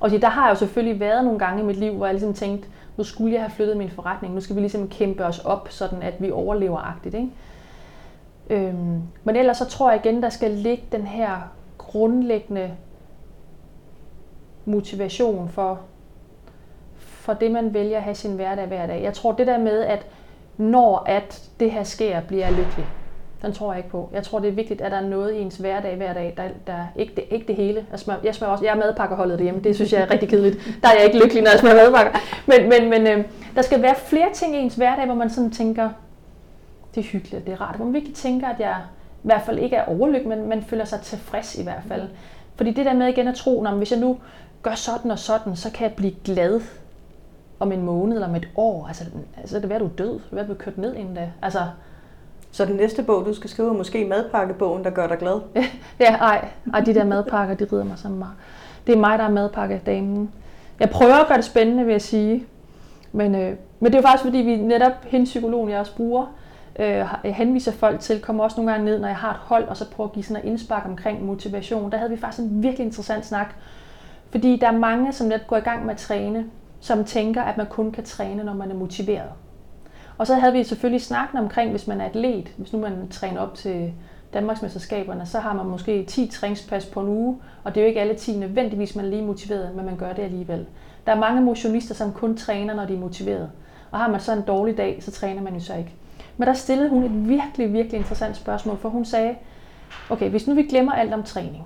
[0.00, 2.34] Og der har jeg jo selvfølgelig været nogle gange i mit liv, hvor jeg ligesom
[2.34, 5.68] tænkte, nu skulle jeg have flyttet min forretning, nu skal vi ligesom kæmpe os op,
[5.70, 7.14] sådan at vi overlever-agtigt.
[7.14, 7.28] Ikke?
[8.50, 12.70] Øhm, men ellers så tror jeg igen, der skal ligge den her grundlæggende
[14.64, 15.80] motivation for,
[16.96, 19.02] for det, man vælger at have sin hverdag hver dag.
[19.02, 20.06] Jeg tror det der med, at
[20.56, 22.86] når at det her sker, bliver jeg lykkelig.
[23.42, 24.10] Den tror jeg ikke på.
[24.12, 26.48] Jeg tror, det er vigtigt, at der er noget i ens hverdag hver dag, der,
[26.66, 27.86] der ikke, det, ikke det hele.
[27.90, 30.78] Jeg, smør, jeg, smører også, jeg er madpakkerholdet derhjemme, det synes jeg er rigtig kedeligt.
[30.82, 32.12] Der er jeg ikke lykkelig, når jeg smører madpakker.
[32.46, 33.24] Men, men, men øh,
[33.54, 35.90] der skal være flere ting i ens hverdag, hvor man sådan tænker,
[36.94, 37.76] det er hyggeligt, det er rart.
[37.76, 38.76] Hvor man virkelig tænker, at jeg
[39.24, 42.08] i hvert fald ikke er overlykkelig, men man føler sig tilfreds i hvert fald.
[42.56, 44.18] Fordi det der med igen at tro, at hvis jeg nu
[44.62, 46.60] gør sådan og sådan, så kan jeg blive glad
[47.60, 48.86] om en måned eller om et år.
[48.86, 49.04] Altså,
[49.36, 50.20] altså det er du død.
[50.30, 51.30] Hvad du kørt ned inden da?
[51.42, 51.60] Altså,
[52.52, 55.40] så den næste bog, du skal skrive, er måske madpakkebogen, der gør dig glad?
[56.00, 58.32] ja, ej, ej, de der madpakker, de rider mig så meget.
[58.86, 60.30] Det er mig, der er madpakkedamen.
[60.80, 62.46] Jeg prøver at gøre det spændende, vil jeg sige.
[63.12, 66.26] Men, øh, men det er jo faktisk, fordi vi netop, hende psykologen, jeg også bruger,
[66.78, 69.76] øh, henviser folk til, kommer også nogle gange ned, når jeg har et hold, og
[69.76, 71.92] så prøver at give sådan en indspark omkring motivation.
[71.92, 73.54] Der havde vi faktisk en virkelig interessant snak
[74.32, 76.46] fordi der er mange, som netop går i gang med at træne,
[76.80, 79.28] som tænker, at man kun kan træne, når man er motiveret.
[80.18, 83.40] Og så havde vi selvfølgelig snakken omkring, hvis man er atlet, hvis nu man træner
[83.40, 83.92] op til
[84.34, 88.00] Danmarksmesterskaberne, så har man måske 10 træningspas på en uge, og det er jo ikke
[88.00, 90.66] alle 10 nødvendigvis, man er lige motiveret, men man gør det alligevel.
[91.06, 93.50] Der er mange motionister, som kun træner, når de er motiveret.
[93.90, 95.94] Og har man så en dårlig dag, så træner man jo så ikke.
[96.36, 99.34] Men der stillede hun et virkelig, virkelig interessant spørgsmål, for hun sagde,
[100.10, 101.64] okay, hvis nu vi glemmer alt om træning,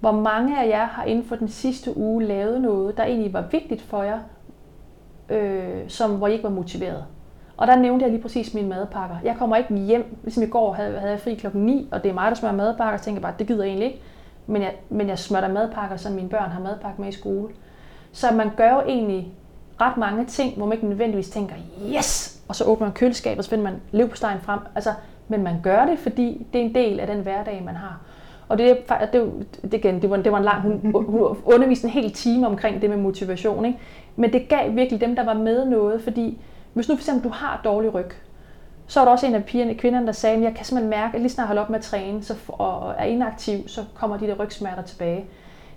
[0.00, 3.44] hvor mange af jer har inden for den sidste uge lavet noget, der egentlig var
[3.50, 4.18] vigtigt for jer,
[5.28, 7.04] øh, som, hvor I ikke var motiveret?
[7.58, 9.16] Og der nævnte jeg lige præcis mine madpakker.
[9.24, 12.10] Jeg kommer ikke hjem, ligesom i går havde, havde jeg fri klokken 9, og det
[12.10, 14.00] er mig, der smører madpakker, så tænker bare, det gider jeg egentlig ikke.
[14.46, 17.48] Men jeg, men jeg smører madpakker, så mine børn har madpakke med i skole.
[18.12, 19.32] Så man gør jo egentlig
[19.80, 21.54] ret mange ting, hvor man ikke nødvendigvis tænker,
[21.96, 22.40] yes!
[22.48, 24.60] Og så åbner man køleskabet, og så finder man levpostejen frem.
[24.74, 24.90] Altså,
[25.28, 28.00] men man gør det, fordi det er en del af den hverdag, man har.
[28.48, 28.76] Og det,
[29.12, 32.46] det, det, igen, det, var, det var en lang, hun, hun underviste en hel time
[32.46, 33.64] omkring det med motivation.
[33.64, 33.78] Ikke?
[34.16, 36.38] Men det gav virkelig dem, der var med noget, fordi
[36.78, 38.10] hvis nu for eksempel du har dårlig ryg,
[38.86, 41.14] så var der også en af pigerne, kvinderne, der sagde, at jeg kan simpelthen mærke,
[41.14, 44.16] at lige snart jeg holder op med at træne så, og er inaktiv, så kommer
[44.16, 45.24] de der rygsmerter tilbage.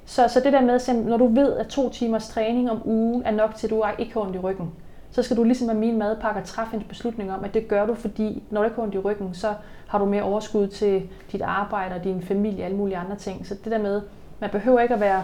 [0.06, 3.24] Så, så det der med, at når du ved, at to timers træning om ugen
[3.26, 4.72] er nok til, at du ikke har ondt i ryggen,
[5.12, 7.96] så skal du ligesom med min madpakker træffe en beslutning om, at det gør du,
[7.96, 9.54] fordi når du ikke har ondt i ryggen, så
[9.88, 13.48] har du mere overskud til dit arbejde og din familie og alle mulige andre ting.
[13.48, 14.02] Så det der med,
[14.40, 15.24] man behøver ikke at være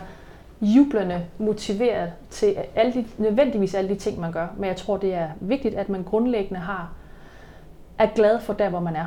[0.62, 4.48] jublende motiveret til alle de, nødvendigvis alle de ting, man gør.
[4.58, 6.92] Men jeg tror, det er vigtigt, at man grundlæggende har,
[7.98, 9.06] er glad for der, hvor man er.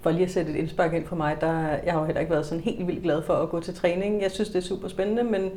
[0.00, 2.32] For lige at sætte et indspark ind for mig, der, jeg har jo heller ikke
[2.32, 4.22] været sådan helt vildt glad for at gå til træning.
[4.22, 5.50] Jeg synes, det er super spændende, men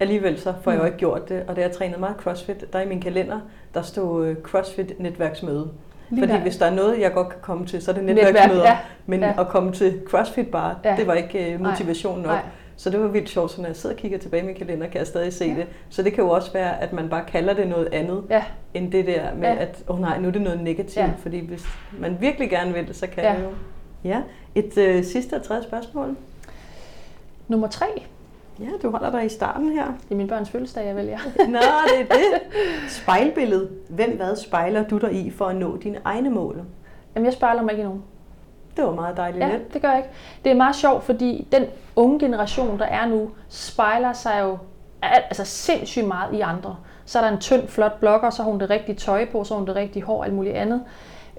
[0.00, 0.86] alligevel så får jeg jo mm.
[0.86, 1.44] ikke gjort det.
[1.48, 3.40] Og da jeg trænede meget CrossFit, der i min kalender,
[3.74, 5.68] der stod øh, CrossFit netværksmøde.
[6.10, 6.40] Lige Fordi der.
[6.40, 8.48] hvis der er noget, jeg godt kan komme til, så er det netværksmøder.
[8.48, 8.78] Netværk, ja.
[9.06, 9.40] Men ja.
[9.40, 10.96] at komme til CrossFit bare, ja.
[10.96, 12.26] det var ikke uh, motivation nok.
[12.26, 12.42] Nej.
[12.76, 14.86] Så det var vildt sjovt, så når jeg sidder og kigger tilbage i min kalender,
[14.86, 15.54] kan jeg stadig se ja.
[15.54, 15.66] det.
[15.88, 18.44] Så det kan jo også være, at man bare kalder det noget andet, ja.
[18.74, 19.56] end det der med, ja.
[19.56, 20.96] at åh oh nej, nu er det noget negativt.
[20.96, 21.10] Ja.
[21.18, 21.64] Fordi hvis
[21.98, 23.34] man virkelig gerne vil det, så kan ja.
[23.36, 23.50] det jo.
[24.04, 24.22] Ja,
[24.54, 26.16] et øh, sidste og tredje spørgsmål.
[27.48, 27.86] Nummer tre.
[28.60, 29.86] Ja, du holder dig i starten her.
[29.86, 31.18] Det er min børns fødselsdag, jeg vælger.
[31.48, 31.58] Nå,
[31.88, 32.42] det er det.
[32.88, 33.70] Spejlbillede.
[33.88, 36.62] Hvem hvad spejler du dig i for at nå dine egne mål?
[37.14, 38.02] Jamen, jeg spejler mig ikke i nogen.
[38.76, 40.10] Det var meget dejligt Ja, det gør jeg ikke.
[40.44, 41.64] Det er meget sjovt, fordi den
[41.96, 44.58] unge generation, der er nu, spejler sig jo
[45.02, 46.76] altså sindssygt meget i andre.
[47.04, 49.54] Så er der en tynd, flot blogger, så har hun det rigtige tøj på, så
[49.54, 50.82] har hun det rigtige hår og alt muligt andet.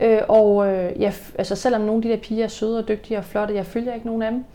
[0.02, 3.18] Øh, og øh, ja, altså selvom nogle af de der piger er søde og dygtige
[3.18, 4.46] og flotte, jeg følger ikke nogen af dem.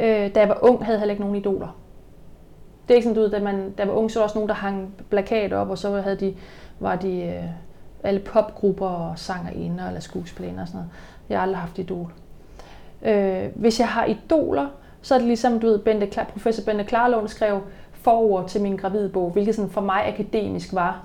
[0.00, 1.76] Øh, da jeg var ung, havde jeg heller ikke nogen idoler.
[2.88, 4.24] Det er ikke sådan, du ved, da, man, da jeg var ung, så var der
[4.24, 6.34] også nogen, der hang plakater op, og så havde de,
[6.80, 7.44] var de øh,
[8.02, 10.90] alle popgrupper og sangerinder eller skuespillere og sådan noget.
[11.32, 12.12] Jeg har aldrig haft idol.
[13.02, 14.68] Øh, hvis jeg har idoler,
[15.02, 17.60] så er det ligesom, du ved, Bente, professor Bente Klarlund skrev
[17.92, 21.04] forord til min gravide bog, hvilket sådan for mig akademisk var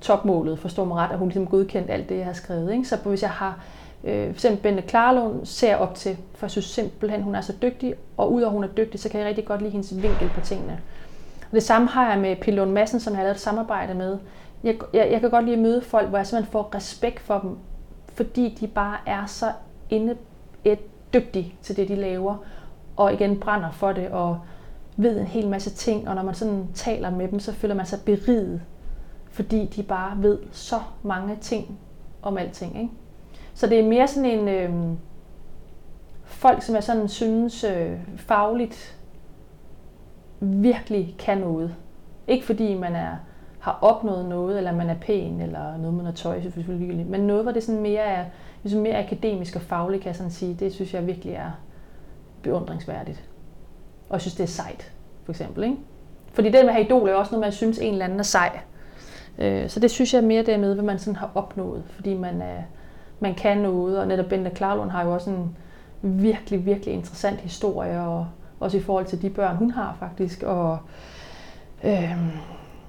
[0.00, 2.72] topmålet, forstår mig ret, at hun ligesom godkendte alt det, jeg har skrevet.
[2.72, 2.84] Ikke?
[2.84, 3.58] Så hvis jeg har
[4.04, 7.52] øh, for eksempel Bente Klarlund ser op til, for jeg synes simpelthen, hun er så
[7.62, 10.40] dygtig, og udover hun er dygtig, så kan jeg rigtig godt lide hendes vinkel på
[10.40, 10.80] tingene.
[11.40, 14.18] Og det samme har jeg med Pilon Massen, som jeg har lavet et samarbejde med.
[14.64, 17.38] Jeg, jeg, jeg kan godt lide at møde folk, hvor jeg simpelthen får respekt for
[17.38, 17.56] dem,
[18.14, 19.52] fordi de bare er så
[19.90, 20.16] inde
[20.64, 20.78] et
[21.14, 22.36] dygtige til det, de laver,
[22.96, 24.40] og igen brænder for det, og
[24.96, 27.86] ved en hel masse ting, og når man sådan taler med dem, så føler man
[27.86, 28.60] sig beriget,
[29.30, 31.78] fordi de bare ved så mange ting
[32.22, 32.76] om alting.
[32.76, 32.90] Ikke?
[33.54, 34.96] Så det er mere sådan en øh,
[36.24, 38.98] folk, som jeg sådan synes øh, fagligt
[40.40, 41.74] virkelig kan noget.
[42.26, 43.16] Ikke fordi man er
[43.64, 47.42] har opnået noget, eller man er pæn, eller noget med noget tøj, selvfølgelig, men noget,
[47.42, 48.24] hvor det sådan mere er
[48.62, 51.50] ligesom mere akademisk og fagligt, kan jeg sådan sige, det synes jeg virkelig er
[52.42, 53.24] beundringsværdigt.
[54.08, 54.92] Og jeg synes, det er sejt,
[55.24, 55.64] for eksempel.
[55.64, 55.76] Ikke?
[56.32, 58.22] Fordi det med at have idol er også noget, man synes, en eller anden er
[58.22, 58.60] sej.
[59.38, 62.42] Øh, så det synes jeg er mere dermed, hvad man sådan har opnået, fordi man,
[62.42, 62.62] er,
[63.20, 65.56] man kan noget, og netop Bente Klarlund har jo også en
[66.02, 68.26] virkelig, virkelig interessant historie, og
[68.60, 70.78] også i forhold til de børn, hun har faktisk, og
[71.84, 72.16] øh,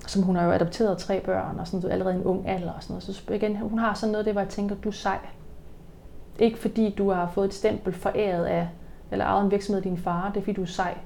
[0.08, 2.94] som hun har jo adopteret tre børn, og sådan allerede en ung alder og sådan
[2.94, 3.04] noget.
[3.04, 5.20] Så igen, hun har sådan noget, det hvor jeg tænker, du er sej.
[6.40, 8.68] Ikke fordi du har fået et stempel foræret af,
[9.12, 10.98] eller ejet en virksomhed af din far, det er fordi du er sej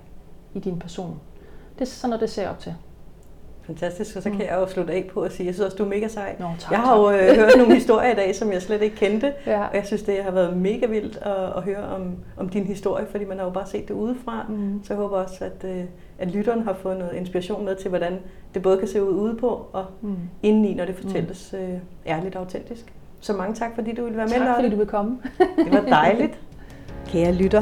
[0.53, 1.19] i din person.
[1.73, 2.75] Det er sådan noget, det ser op til.
[3.69, 4.45] Fantastisk, og så kan mm.
[4.45, 6.35] jeg jo slutte af på at sige, at jeg synes også, du er mega sej.
[6.39, 8.95] Nå, tak, jeg har jo øh, hørt nogle historier i dag, som jeg slet ikke
[8.95, 9.63] kendte, ja.
[9.67, 13.05] og jeg synes, det har været mega vildt at, at høre om, om din historie,
[13.11, 14.45] fordi man har jo bare set det udefra.
[14.49, 14.81] Mm.
[14.83, 15.83] Så jeg håber også, at, øh,
[16.19, 18.19] at lytteren har fået noget inspiration med til, hvordan
[18.53, 20.15] det både kan se ud ude på og mm.
[20.43, 21.59] indeni, når det fortælles mm.
[21.59, 22.93] øh, ærligt og autentisk.
[23.19, 25.17] Så mange tak, fordi du ville være med, Tak, fordi du vil komme.
[25.65, 26.39] det var dejligt.
[27.11, 27.61] Kære lytter,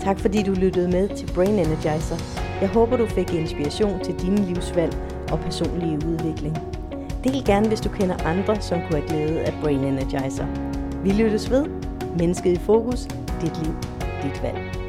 [0.00, 2.16] tak fordi du lyttede med til Brain Energizer.
[2.60, 4.94] Jeg håber, du fik inspiration til dine livsvalg
[5.32, 6.58] og personlige udvikling.
[7.24, 10.46] Del gerne, hvis du kender andre, som kunne have glæde af Brain Energizer.
[11.02, 11.66] Vi lyttes ved.
[12.18, 13.04] Mennesket i fokus.
[13.40, 13.74] Dit liv.
[14.22, 14.83] Dit valg.